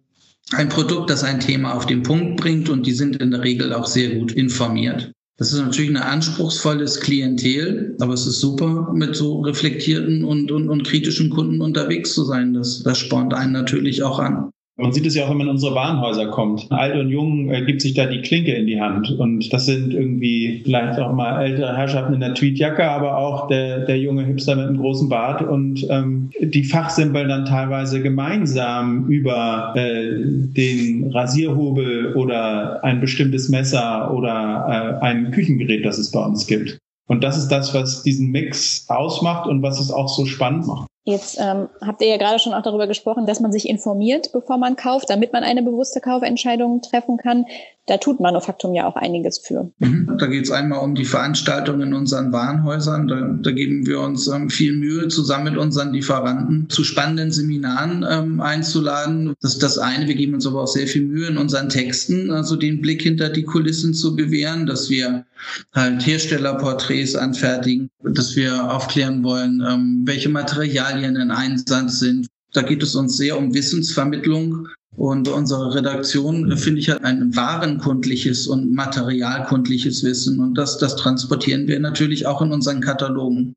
ein 0.53 0.69
Produkt, 0.69 1.09
das 1.09 1.25
ein 1.25 1.41
Thema 1.41 1.75
auf 1.75 1.87
den 1.87 2.03
Punkt 2.03 2.37
bringt 2.37 2.69
und 2.69 2.87
die 2.87 2.93
sind 2.93 3.17
in 3.17 3.31
der 3.31 3.43
Regel 3.43 3.73
auch 3.73 3.87
sehr 3.87 4.15
gut 4.15 4.33
informiert. 4.33 5.11
Das 5.39 5.53
ist 5.53 5.59
natürlich 5.59 5.91
ein 5.91 5.97
anspruchsvolles 5.97 7.01
Klientel, 7.01 7.97
aber 8.01 8.15
es 8.15 8.27
ist 8.27 8.41
super, 8.41 8.93
mit 8.95 9.17
so 9.17 9.41
reflektierten 9.41 10.25
und, 10.25 10.51
und, 10.51 10.69
und 10.69 10.87
kritischen 10.87 11.31
Kunden 11.31 11.61
unterwegs 11.61 12.15
zu 12.15 12.25
sein. 12.25 12.55
Das, 12.55 12.83
das 12.83 12.99
spornt 12.99 13.35
einen 13.35 13.53
natürlich 13.53 14.03
auch 14.03 14.19
an. 14.19 14.51
Man 14.79 14.93
sieht 14.93 15.07
es 15.07 15.15
ja 15.15 15.25
auch, 15.25 15.31
wenn 15.31 15.39
man 15.39 15.47
in 15.47 15.53
unsere 15.53 15.75
Warenhäuser 15.75 16.27
kommt. 16.27 16.71
Alt 16.71 16.97
und 16.97 17.09
Jung 17.09 17.51
äh, 17.51 17.65
gibt 17.65 17.81
sich 17.81 17.95
da 17.95 18.05
die 18.05 18.21
Klinke 18.21 18.53
in 18.53 18.67
die 18.67 18.79
Hand. 18.79 19.11
Und 19.11 19.51
das 19.51 19.65
sind 19.65 19.95
irgendwie 19.95 20.61
vielleicht 20.65 20.99
auch 20.99 21.15
mal 21.15 21.43
ältere 21.43 21.75
Herrschaften 21.75 22.12
in 22.12 22.21
der 22.21 22.35
Tweetjacke, 22.35 22.85
aber 22.85 23.17
auch 23.17 23.49
der, 23.49 23.87
der 23.87 23.99
junge 23.99 24.27
Hipster 24.27 24.55
mit 24.55 24.67
einem 24.67 24.77
großen 24.77 25.09
Bart. 25.09 25.41
Und 25.41 25.87
ähm, 25.89 26.31
die 26.41 26.62
fachsimpeln 26.62 27.31
dann 27.31 27.47
teilweise 27.47 28.03
gemeinsam 28.03 29.07
über 29.07 29.73
äh, 29.77 30.11
den 30.21 31.11
Rasierhobel 31.11 32.15
oder 32.15 32.85
ein 32.85 33.01
bestimmtes 33.01 33.49
Messer 33.49 34.12
oder 34.12 35.01
äh, 35.01 35.05
ein 35.05 35.31
Küchengerät, 35.31 35.87
das 35.87 35.97
es 35.97 36.11
bei 36.11 36.23
uns 36.23 36.47
gibt. 36.47 36.77
Und 37.09 37.25
das 37.25 37.39
ist 37.39 37.49
das, 37.49 37.73
was 37.73 38.03
diesen 38.03 38.31
Mix 38.31 38.85
ausmacht 38.91 39.47
und 39.47 39.62
was 39.62 39.81
es 39.81 39.91
auch 39.91 40.09
so 40.09 40.27
spannend 40.27 40.67
macht. 40.67 40.87
Jetzt 41.09 41.38
ähm, 41.40 41.69
habt 41.81 42.03
ihr 42.03 42.09
ja 42.09 42.16
gerade 42.16 42.40
schon 42.40 42.53
auch 42.53 42.64
darüber 42.64 42.88
gesprochen, 42.88 43.27
dass 43.27 43.38
man 43.38 43.53
sich 43.53 43.69
informiert, 43.69 44.33
bevor 44.33 44.59
man 44.59 44.75
kauft, 44.75 45.09
damit 45.09 45.33
man 45.33 45.45
eine 45.45 45.62
bewusste 45.62 46.01
Kaufentscheidung 46.01 46.83
treffen 46.83 47.16
kann. 47.16 47.47
Da 47.87 47.99
tut 47.99 48.19
Manufaktum 48.19 48.75
ja 48.75 48.88
auch 48.88 48.97
einiges 48.97 49.38
für. 49.38 49.71
Da 49.79 50.27
geht 50.27 50.47
es 50.47 50.51
einmal 50.51 50.81
um 50.81 50.97
die 50.97 51.05
Veranstaltungen 51.05 51.83
in 51.83 51.95
unseren 51.95 52.33
Warenhäusern. 52.33 53.07
Da, 53.07 53.21
da 53.40 53.53
geben 53.53 53.87
wir 53.87 54.01
uns 54.01 54.27
ähm, 54.27 54.51
viel 54.51 54.73
Mühe, 54.77 55.07
zusammen 55.07 55.45
mit 55.45 55.57
unseren 55.57 55.92
Lieferanten 55.92 56.69
zu 56.71 56.83
spannenden 56.83 57.31
Seminaren 57.31 58.05
ähm, 58.11 58.40
einzuladen. 58.40 59.35
Das 59.40 59.53
ist 59.53 59.62
das 59.62 59.79
eine. 59.79 60.09
Wir 60.09 60.16
geben 60.16 60.35
uns 60.35 60.45
aber 60.45 60.64
auch 60.64 60.66
sehr 60.66 60.88
viel 60.88 61.03
Mühe 61.03 61.29
in 61.29 61.38
unseren 61.38 61.69
Texten, 61.69 62.33
also 62.33 62.57
den 62.57 62.81
Blick 62.81 63.03
hinter 63.03 63.29
die 63.29 63.45
Kulissen 63.45 63.95
zu 63.95 64.16
gewähren, 64.16 64.66
dass 64.66 64.90
wir 64.90 65.25
halt 65.73 66.07
Herstellerporträts 66.07 67.15
anfertigen, 67.15 67.91
dass 68.03 68.37
wir 68.37 68.73
aufklären 68.73 69.23
wollen, 69.23 69.63
ähm, 69.67 70.03
welche 70.05 70.29
Materialien 70.29 71.17
in 71.17 71.31
Einsatz 71.31 72.01
sind. 72.01 72.29
Da 72.53 72.63
geht 72.63 72.83
es 72.83 72.95
uns 72.95 73.17
sehr 73.17 73.39
um 73.39 73.55
Wissensvermittlung 73.55 74.69
und 74.97 75.29
unsere 75.29 75.75
Redaktion, 75.75 76.57
finde 76.57 76.81
ich, 76.81 76.89
hat 76.89 77.05
ein 77.05 77.37
warenkundliches 77.37 78.47
und 78.47 78.73
materialkundliches 78.73 80.03
Wissen. 80.05 80.41
Und 80.41 80.55
das, 80.55 80.79
das 80.79 80.97
transportieren 80.97 81.69
wir 81.69 81.79
natürlich 81.81 82.27
auch 82.27 82.41
in 82.41 82.53
unseren 82.53 82.81
Katalogen. 82.81 83.55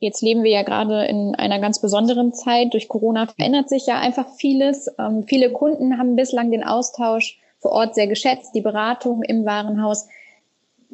Jetzt 0.00 0.20
leben 0.20 0.42
wir 0.42 0.50
ja 0.50 0.64
gerade 0.64 1.04
in 1.04 1.36
einer 1.36 1.60
ganz 1.60 1.80
besonderen 1.80 2.34
Zeit. 2.34 2.74
Durch 2.74 2.88
Corona 2.88 3.26
verändert 3.26 3.68
sich 3.68 3.86
ja 3.86 4.00
einfach 4.00 4.26
vieles. 4.36 4.88
Ähm, 4.98 5.24
viele 5.28 5.52
Kunden 5.52 5.96
haben 5.96 6.16
bislang 6.16 6.50
den 6.50 6.64
Austausch 6.64 7.38
vor 7.60 7.70
Ort 7.70 7.94
sehr 7.94 8.08
geschätzt, 8.08 8.50
die 8.56 8.60
Beratung 8.60 9.22
im 9.22 9.44
Warenhaus. 9.44 10.08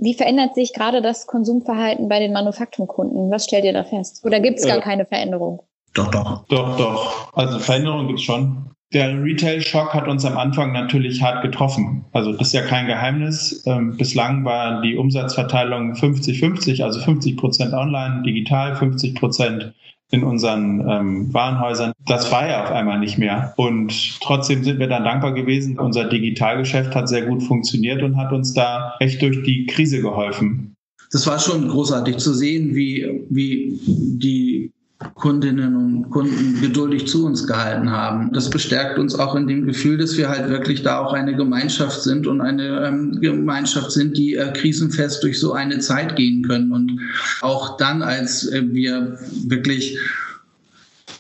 Wie 0.00 0.14
verändert 0.14 0.54
sich 0.54 0.72
gerade 0.72 1.02
das 1.02 1.26
Konsumverhalten 1.26 2.08
bei 2.08 2.20
den 2.20 2.32
Manufaktumkunden? 2.32 3.30
Was 3.30 3.44
stellt 3.44 3.64
ihr 3.64 3.72
da 3.72 3.82
fest? 3.82 4.24
Oder 4.24 4.38
gibt 4.38 4.60
es 4.60 4.66
gar 4.66 4.80
keine 4.80 5.04
Veränderung? 5.04 5.62
Doch, 5.94 6.10
doch. 6.10 6.44
Doch, 6.48 6.76
doch. 6.76 7.32
Also 7.32 7.58
Veränderung 7.58 8.06
gibt 8.06 8.20
es 8.20 8.24
schon. 8.24 8.70
Der 8.92 9.22
Retail-Schock 9.22 9.92
hat 9.92 10.08
uns 10.08 10.24
am 10.24 10.38
Anfang 10.38 10.72
natürlich 10.72 11.20
hart 11.20 11.42
getroffen. 11.42 12.06
Also 12.12 12.32
das 12.32 12.48
ist 12.48 12.52
ja 12.54 12.62
kein 12.62 12.86
Geheimnis. 12.86 13.64
Ähm, 13.66 13.96
bislang 13.96 14.44
war 14.44 14.80
die 14.80 14.96
Umsatzverteilung 14.96 15.92
50-50, 15.94 16.82
also 16.82 17.00
50 17.00 17.36
Prozent 17.36 17.74
online, 17.74 18.22
digital, 18.22 18.76
50 18.76 19.14
Prozent 19.16 19.74
in 20.10 20.24
unseren 20.24 20.80
ähm, 20.88 21.34
Warenhäusern. 21.34 21.92
Das 22.06 22.32
war 22.32 22.48
ja 22.48 22.64
auf 22.64 22.70
einmal 22.70 22.98
nicht 22.98 23.18
mehr. 23.18 23.52
Und 23.56 24.20
trotzdem 24.20 24.64
sind 24.64 24.78
wir 24.78 24.86
dann 24.86 25.04
dankbar 25.04 25.34
gewesen. 25.34 25.78
Unser 25.78 26.08
Digitalgeschäft 26.08 26.94
hat 26.94 27.08
sehr 27.08 27.26
gut 27.26 27.42
funktioniert 27.42 28.02
und 28.02 28.16
hat 28.16 28.32
uns 28.32 28.54
da 28.54 28.94
echt 29.00 29.20
durch 29.20 29.42
die 29.42 29.66
Krise 29.66 30.00
geholfen. 30.00 30.74
Das 31.10 31.26
war 31.26 31.38
schon 31.38 31.68
großartig 31.68 32.18
zu 32.18 32.34
sehen, 32.34 32.74
wie, 32.74 33.26
wie 33.30 33.80
die 33.86 34.72
Kundinnen 35.14 35.76
und 35.76 36.10
Kunden 36.10 36.60
geduldig 36.60 37.06
zu 37.06 37.24
uns 37.24 37.46
gehalten 37.46 37.90
haben. 37.90 38.32
Das 38.32 38.50
bestärkt 38.50 38.98
uns 38.98 39.14
auch 39.14 39.36
in 39.36 39.46
dem 39.46 39.64
Gefühl, 39.64 39.96
dass 39.96 40.16
wir 40.16 40.28
halt 40.28 40.48
wirklich 40.48 40.82
da 40.82 40.98
auch 40.98 41.12
eine 41.12 41.36
Gemeinschaft 41.36 42.02
sind 42.02 42.26
und 42.26 42.40
eine 42.40 42.84
ähm, 42.84 43.20
Gemeinschaft 43.20 43.92
sind, 43.92 44.16
die 44.16 44.34
äh, 44.34 44.52
krisenfest 44.52 45.22
durch 45.22 45.38
so 45.38 45.52
eine 45.52 45.78
Zeit 45.78 46.16
gehen 46.16 46.42
können. 46.42 46.72
Und 46.72 46.98
auch 47.42 47.76
dann, 47.76 48.02
als 48.02 48.48
äh, 48.48 48.64
wir 48.72 49.18
wirklich 49.46 49.96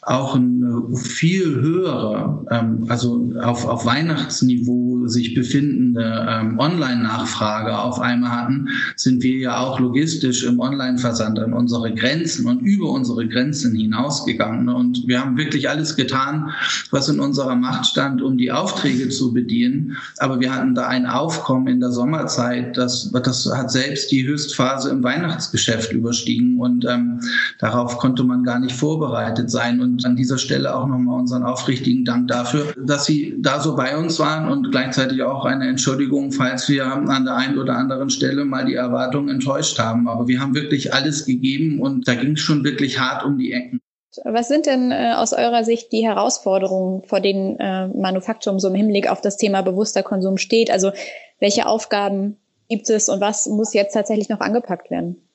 auch 0.02 0.36
eine 0.36 0.82
viel 0.94 1.60
höhere, 1.60 2.46
ähm, 2.50 2.84
also 2.88 3.32
auf, 3.42 3.66
auf 3.66 3.84
Weihnachtsniveau 3.84 5.06
sich 5.06 5.34
befindende 5.34 6.26
ähm, 6.28 6.58
Online-Nachfrage 6.58 7.78
auf 7.78 8.00
einmal 8.00 8.30
hatten, 8.30 8.68
sind 8.96 9.22
wir 9.22 9.38
ja 9.38 9.58
auch 9.58 9.80
logistisch 9.80 10.44
im 10.44 10.60
Online-Versand 10.60 11.38
an 11.38 11.52
unsere 11.52 11.94
Grenzen 11.94 12.46
und 12.46 12.60
über 12.60 12.90
unsere 12.90 13.26
Grenzen 13.26 13.74
hinausgegangen. 13.74 14.68
Und 14.68 15.06
wir 15.06 15.20
haben 15.20 15.36
wirklich 15.36 15.68
alles 15.68 15.96
getan, 15.96 16.50
was 16.90 17.08
in 17.08 17.20
unserer 17.20 17.56
Macht 17.56 17.86
stand, 17.86 18.22
um 18.22 18.36
die 18.36 18.52
Aufträge 18.52 19.08
zu 19.08 19.32
bedienen. 19.32 19.96
Aber 20.18 20.40
wir 20.40 20.54
hatten 20.54 20.74
da 20.74 20.86
ein 20.86 21.06
Aufkommen 21.06 21.68
in 21.68 21.80
der 21.80 21.90
Sommerzeit, 21.90 22.76
das, 22.76 23.10
das 23.12 23.50
hat 23.52 23.70
selbst 23.70 24.10
die 24.12 24.26
Höchstphase 24.26 24.90
im 24.90 25.02
Weihnachtsgeschäft 25.02 25.92
überstiegen 25.92 26.60
und 26.60 26.84
ähm, 26.84 27.20
darauf 27.58 27.98
konnte 27.98 28.24
man 28.24 28.44
gar 28.44 28.58
nicht 28.58 28.76
vorbereitet 28.76 29.50
sein. 29.50 29.80
Und 29.80 29.87
an 30.04 30.16
dieser 30.16 30.38
Stelle 30.38 30.74
auch 30.74 30.86
nochmal 30.86 31.20
unseren 31.20 31.44
aufrichtigen 31.44 32.04
Dank 32.04 32.28
dafür, 32.28 32.74
dass 32.76 33.06
Sie 33.06 33.34
da 33.38 33.60
so 33.60 33.76
bei 33.76 33.96
uns 33.96 34.18
waren 34.18 34.48
und 34.48 34.70
gleichzeitig 34.70 35.22
auch 35.22 35.44
eine 35.44 35.68
Entschuldigung, 35.68 36.32
falls 36.32 36.68
wir 36.68 36.86
an 36.86 37.24
der 37.24 37.36
einen 37.36 37.58
oder 37.58 37.76
anderen 37.76 38.10
Stelle 38.10 38.44
mal 38.44 38.64
die 38.64 38.74
Erwartungen 38.74 39.28
enttäuscht 39.28 39.78
haben. 39.78 40.08
Aber 40.08 40.28
wir 40.28 40.40
haben 40.40 40.54
wirklich 40.54 40.94
alles 40.94 41.26
gegeben 41.26 41.80
und 41.80 42.06
da 42.08 42.14
ging 42.14 42.32
es 42.32 42.40
schon 42.40 42.64
wirklich 42.64 42.98
hart 42.98 43.24
um 43.24 43.38
die 43.38 43.52
Ecken. 43.52 43.80
Was 44.24 44.48
sind 44.48 44.66
denn 44.66 44.90
äh, 44.90 45.14
aus 45.16 45.32
eurer 45.32 45.64
Sicht 45.64 45.92
die 45.92 46.06
Herausforderungen, 46.06 47.02
vor 47.04 47.20
denen 47.20 47.58
äh, 47.58 47.88
Manufaktum 47.88 48.58
so 48.58 48.68
im 48.68 48.74
Hinblick 48.74 49.10
auf 49.10 49.20
das 49.20 49.36
Thema 49.36 49.62
bewusster 49.62 50.02
Konsum 50.02 50.38
steht? 50.38 50.70
Also 50.70 50.92
welche 51.38 51.66
Aufgaben 51.66 52.36
gibt 52.68 52.88
es 52.90 53.08
und 53.08 53.20
was 53.20 53.46
muss 53.46 53.74
jetzt 53.74 53.92
tatsächlich 53.92 54.28
noch 54.28 54.40
angepackt 54.40 54.90
werden? 54.90 55.27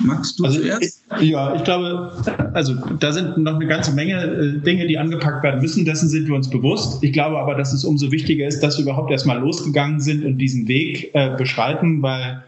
Magst 0.00 0.38
du 0.38 0.44
also, 0.44 0.60
zuerst? 0.60 1.04
Ja, 1.20 1.54
ich 1.54 1.64
glaube, 1.64 2.12
also 2.54 2.74
da 2.98 3.12
sind 3.12 3.36
noch 3.38 3.56
eine 3.56 3.66
ganze 3.66 3.92
Menge 3.92 4.22
äh, 4.22 4.58
Dinge, 4.60 4.86
die 4.86 4.96
angepackt 4.96 5.42
werden 5.42 5.60
müssen. 5.60 5.84
Dessen 5.84 6.08
sind 6.08 6.28
wir 6.28 6.34
uns 6.34 6.48
bewusst. 6.48 7.02
Ich 7.02 7.12
glaube 7.12 7.38
aber, 7.38 7.54
dass 7.54 7.72
es 7.72 7.84
umso 7.84 8.10
wichtiger 8.10 8.46
ist, 8.46 8.60
dass 8.60 8.78
wir 8.78 8.84
überhaupt 8.84 9.10
erstmal 9.10 9.38
losgegangen 9.38 10.00
sind 10.00 10.24
und 10.24 10.38
diesen 10.38 10.68
Weg 10.68 11.10
äh, 11.14 11.36
beschreiten, 11.36 12.00
weil 12.00 12.42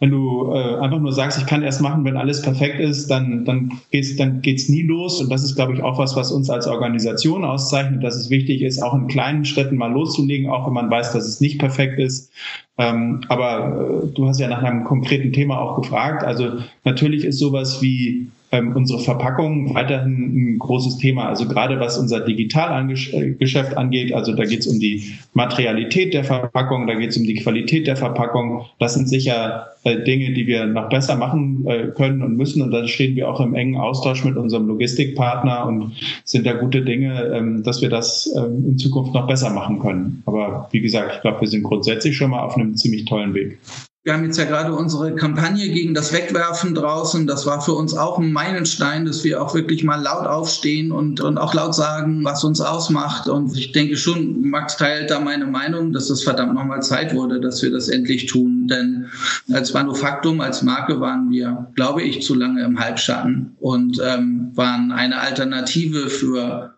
wenn 0.00 0.10
du 0.10 0.52
äh, 0.52 0.76
einfach 0.76 1.00
nur 1.00 1.12
sagst, 1.12 1.38
ich 1.38 1.46
kann 1.46 1.62
erst 1.62 1.80
machen, 1.80 2.04
wenn 2.04 2.16
alles 2.16 2.42
perfekt 2.42 2.78
ist, 2.78 3.08
dann, 3.08 3.44
dann 3.44 3.80
geht's, 3.90 4.14
dann 4.16 4.42
geht's 4.42 4.68
nie 4.68 4.82
los. 4.82 5.20
Und 5.20 5.28
das 5.30 5.42
ist, 5.42 5.56
glaube 5.56 5.74
ich, 5.74 5.82
auch 5.82 5.98
was, 5.98 6.14
was 6.14 6.30
uns 6.30 6.48
als 6.50 6.68
Organisation 6.68 7.44
auszeichnet, 7.44 8.04
dass 8.04 8.14
es 8.14 8.30
wichtig 8.30 8.62
ist, 8.62 8.80
auch 8.80 8.94
in 8.94 9.08
kleinen 9.08 9.44
Schritten 9.44 9.76
mal 9.76 9.90
loszulegen, 9.90 10.48
auch 10.48 10.66
wenn 10.66 10.74
man 10.74 10.90
weiß, 10.90 11.12
dass 11.12 11.26
es 11.26 11.40
nicht 11.40 11.58
perfekt 11.58 11.98
ist. 11.98 12.30
Ähm, 12.78 13.22
aber 13.28 14.04
äh, 14.04 14.14
du 14.14 14.28
hast 14.28 14.38
ja 14.38 14.46
nach 14.46 14.62
einem 14.62 14.84
konkreten 14.84 15.32
Thema 15.32 15.58
auch 15.58 15.80
gefragt. 15.80 16.22
Also 16.22 16.58
natürlich 16.84 17.24
ist 17.24 17.40
sowas 17.40 17.82
wie 17.82 18.28
ähm, 18.50 18.74
unsere 18.74 19.00
Verpackung 19.00 19.74
weiterhin 19.74 20.54
ein 20.54 20.58
großes 20.58 20.98
Thema. 20.98 21.28
Also 21.28 21.46
gerade 21.46 21.78
was 21.80 21.98
unser 21.98 22.20
Digitalgeschäft 22.20 23.76
angeht, 23.76 24.14
also 24.14 24.34
da 24.34 24.44
geht 24.44 24.60
es 24.60 24.66
um 24.66 24.80
die 24.80 25.12
Materialität 25.34 26.14
der 26.14 26.24
Verpackung, 26.24 26.86
da 26.86 26.94
geht 26.94 27.10
es 27.10 27.16
um 27.16 27.24
die 27.24 27.34
Qualität 27.34 27.86
der 27.86 27.96
Verpackung. 27.96 28.64
Das 28.78 28.94
sind 28.94 29.08
sicher 29.08 29.68
äh, 29.84 30.02
Dinge, 30.02 30.32
die 30.32 30.46
wir 30.46 30.66
noch 30.66 30.88
besser 30.88 31.16
machen 31.16 31.66
äh, 31.66 31.88
können 31.88 32.22
und 32.22 32.36
müssen. 32.36 32.62
Und 32.62 32.70
da 32.70 32.86
stehen 32.88 33.16
wir 33.16 33.28
auch 33.28 33.40
im 33.40 33.54
engen 33.54 33.76
Austausch 33.76 34.24
mit 34.24 34.36
unserem 34.36 34.66
Logistikpartner 34.66 35.66
und 35.66 35.92
sind 36.24 36.46
da 36.46 36.54
gute 36.54 36.82
Dinge, 36.82 37.30
ähm, 37.34 37.62
dass 37.62 37.82
wir 37.82 37.90
das 37.90 38.32
ähm, 38.36 38.64
in 38.66 38.78
Zukunft 38.78 39.14
noch 39.14 39.26
besser 39.26 39.50
machen 39.50 39.78
können. 39.78 40.22
Aber 40.26 40.68
wie 40.72 40.80
gesagt, 40.80 41.12
ich 41.16 41.20
glaube, 41.20 41.42
wir 41.42 41.48
sind 41.48 41.64
grundsätzlich 41.64 42.16
schon 42.16 42.30
mal 42.30 42.40
auf 42.40 42.56
einem 42.56 42.76
ziemlich 42.76 43.04
tollen 43.04 43.34
Weg. 43.34 43.58
Wir 44.04 44.14
haben 44.14 44.24
jetzt 44.24 44.38
ja 44.38 44.44
gerade 44.44 44.72
unsere 44.74 45.14
Kampagne 45.16 45.68
gegen 45.68 45.92
das 45.92 46.12
Wegwerfen 46.12 46.74
draußen. 46.74 47.26
Das 47.26 47.46
war 47.46 47.60
für 47.60 47.72
uns 47.72 47.94
auch 47.94 48.18
ein 48.18 48.32
Meilenstein, 48.32 49.04
dass 49.04 49.24
wir 49.24 49.42
auch 49.42 49.54
wirklich 49.54 49.82
mal 49.82 50.00
laut 50.00 50.26
aufstehen 50.26 50.92
und, 50.92 51.20
und 51.20 51.36
auch 51.36 51.52
laut 51.52 51.74
sagen, 51.74 52.24
was 52.24 52.44
uns 52.44 52.60
ausmacht. 52.60 53.28
Und 53.28 53.56
ich 53.56 53.72
denke 53.72 53.96
schon, 53.96 54.48
Max 54.48 54.76
teilt 54.76 55.10
da 55.10 55.18
meine 55.18 55.46
Meinung, 55.46 55.92
dass 55.92 56.10
es 56.10 56.22
verdammt 56.22 56.54
nochmal 56.54 56.80
Zeit 56.80 57.12
wurde, 57.12 57.40
dass 57.40 57.60
wir 57.60 57.72
das 57.72 57.88
endlich 57.88 58.26
tun. 58.26 58.68
Denn 58.68 59.06
als 59.52 59.74
Manufaktum, 59.74 60.40
als 60.40 60.62
Marke 60.62 61.00
waren 61.00 61.30
wir, 61.30 61.66
glaube 61.74 62.02
ich, 62.02 62.22
zu 62.22 62.34
lange 62.34 62.64
im 62.64 62.78
Halbschatten 62.78 63.56
und 63.58 64.00
ähm, 64.02 64.52
waren 64.54 64.92
eine 64.92 65.20
Alternative 65.20 66.08
für 66.08 66.77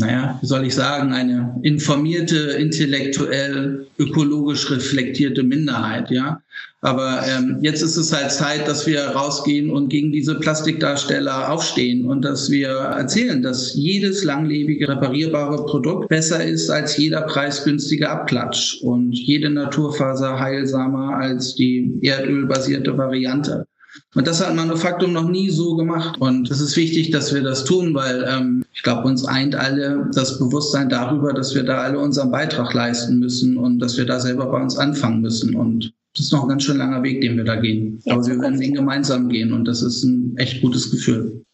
naja, 0.00 0.38
wie 0.40 0.46
soll 0.46 0.64
ich 0.64 0.74
sagen, 0.74 1.12
eine 1.12 1.58
informierte, 1.62 2.36
intellektuell, 2.36 3.86
ökologisch 3.98 4.70
reflektierte 4.70 5.42
Minderheit, 5.42 6.10
ja. 6.10 6.40
Aber 6.80 7.22
ähm, 7.26 7.58
jetzt 7.62 7.82
ist 7.82 7.96
es 7.96 8.12
halt 8.12 8.30
Zeit, 8.30 8.68
dass 8.68 8.86
wir 8.86 9.00
rausgehen 9.00 9.70
und 9.70 9.88
gegen 9.88 10.12
diese 10.12 10.36
Plastikdarsteller 10.36 11.50
aufstehen 11.50 12.06
und 12.06 12.22
dass 12.22 12.50
wir 12.50 12.68
erzählen, 12.68 13.42
dass 13.42 13.74
jedes 13.74 14.22
langlebige, 14.22 14.88
reparierbare 14.88 15.66
Produkt 15.66 16.08
besser 16.08 16.44
ist 16.44 16.70
als 16.70 16.96
jeder 16.96 17.22
preisgünstige 17.22 18.08
Abklatsch 18.08 18.80
und 18.82 19.12
jede 19.12 19.50
Naturfaser 19.50 20.38
heilsamer 20.38 21.16
als 21.16 21.56
die 21.56 21.98
erdölbasierte 22.02 22.96
Variante. 22.96 23.66
Und 24.14 24.26
das 24.26 24.44
hat 24.44 24.54
Manufaktum 24.54 25.12
noch 25.12 25.28
nie 25.28 25.50
so 25.50 25.76
gemacht. 25.76 26.20
Und 26.20 26.50
es 26.50 26.60
ist 26.60 26.76
wichtig, 26.76 27.10
dass 27.10 27.34
wir 27.34 27.42
das 27.42 27.64
tun, 27.64 27.94
weil 27.94 28.24
ähm, 28.28 28.64
ich 28.72 28.82
glaube, 28.82 29.06
uns 29.06 29.24
eint 29.24 29.54
alle 29.54 30.08
das 30.14 30.38
Bewusstsein 30.38 30.88
darüber, 30.88 31.32
dass 31.32 31.54
wir 31.54 31.62
da 31.62 31.78
alle 31.82 31.98
unseren 31.98 32.30
Beitrag 32.30 32.72
leisten 32.74 33.18
müssen 33.18 33.56
und 33.56 33.78
dass 33.78 33.96
wir 33.96 34.06
da 34.06 34.18
selber 34.20 34.46
bei 34.46 34.60
uns 34.60 34.78
anfangen 34.78 35.20
müssen. 35.20 35.54
Und 35.54 35.92
das 36.14 36.26
ist 36.26 36.32
noch 36.32 36.42
ein 36.42 36.48
ganz 36.48 36.64
schön 36.64 36.78
langer 36.78 37.02
Weg, 37.02 37.20
den 37.20 37.36
wir 37.36 37.44
da 37.44 37.56
gehen. 37.56 38.00
Aber 38.08 38.26
wir 38.26 38.40
werden 38.40 38.60
den 38.60 38.74
gemeinsam 38.74 39.28
gehen 39.28 39.52
und 39.52 39.66
das 39.66 39.82
ist 39.82 40.02
ein 40.04 40.36
echt 40.36 40.62
gutes 40.62 40.90
Gefühl. 40.90 41.44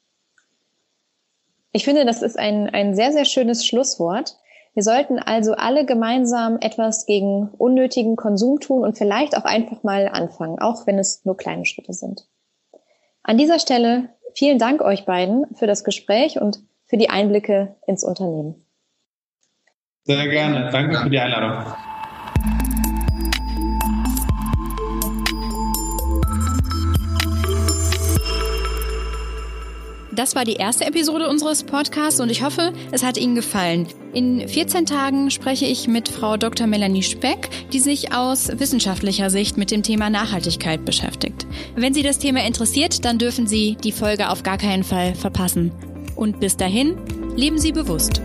Ich 1.73 1.85
finde, 1.85 2.05
das 2.05 2.23
ist 2.23 2.39
ein, 2.39 2.71
ein 2.71 2.95
sehr, 2.95 3.13
sehr 3.13 3.25
schönes 3.25 3.67
Schlusswort. 3.67 4.37
Wir 4.75 4.83
sollten 4.83 5.19
also 5.19 5.55
alle 5.55 5.85
gemeinsam 5.87 6.59
etwas 6.61 7.07
gegen 7.07 7.49
unnötigen 7.59 8.17
Konsum 8.17 8.61
tun 8.61 8.83
und 8.83 8.97
vielleicht 8.97 9.37
auch 9.37 9.45
einfach 9.45 9.83
mal 9.83 10.09
anfangen, 10.09 10.59
auch 10.59 10.87
wenn 10.87 10.99
es 10.99 11.25
nur 11.25 11.37
kleine 11.37 11.65
Schritte 11.65 11.93
sind. 11.93 12.27
An 13.27 13.39
dieser 13.39 13.59
Stelle 13.59 14.11
vielen 14.35 14.59
Dank 14.59 14.83
euch 14.83 15.07
beiden 15.07 15.47
für 15.55 15.67
das 15.67 15.83
Gespräch 15.83 16.39
und 16.39 16.59
für 16.85 16.99
die 16.99 17.09
Einblicke 17.09 17.75
ins 17.87 18.05
Unternehmen. 18.05 18.67
Sehr 20.03 20.29
gerne. 20.29 20.69
Danke 20.71 20.99
für 20.99 21.09
die 21.09 21.19
Einladung. 21.19 21.73
Das 30.13 30.37
war 30.37 30.45
die 30.45 30.57
erste 30.57 30.85
Episode 30.85 31.29
unseres 31.29 31.65
Podcasts 31.65 32.21
und 32.21 32.31
ich 32.31 32.43
hoffe, 32.43 32.73
es 32.93 33.03
hat 33.03 33.17
Ihnen 33.17 33.35
gefallen. 33.35 33.89
In 34.13 34.47
14 34.47 34.85
Tagen 34.85 35.31
spreche 35.31 35.65
ich 35.65 35.89
mit 35.89 36.09
Frau 36.09 36.37
Dr. 36.37 36.67
Melanie 36.67 37.03
Speck, 37.03 37.49
die 37.73 37.81
sich 37.81 38.13
aus 38.13 38.61
wissenschaftlicher 38.61 39.31
Sicht 39.31 39.57
mit 39.57 39.71
dem 39.71 39.83
Thema 39.83 40.11
Nachhaltigkeit 40.11 40.85
beschäftigt. 40.85 41.34
Wenn 41.77 41.95
Sie 41.95 42.03
das 42.03 42.19
Thema 42.19 42.45
interessiert, 42.45 43.05
dann 43.05 43.19
dürfen 43.19 43.47
Sie 43.47 43.77
die 43.83 43.93
Folge 43.93 44.31
auf 44.31 44.43
gar 44.43 44.59
keinen 44.59 44.85
Fall 44.85 45.15
verpassen. 45.15 45.73
Und 46.17 46.41
bis 46.41 46.57
dahin, 46.57 46.97
leben 47.37 47.59
Sie 47.59 47.73
bewusst. 47.73 48.21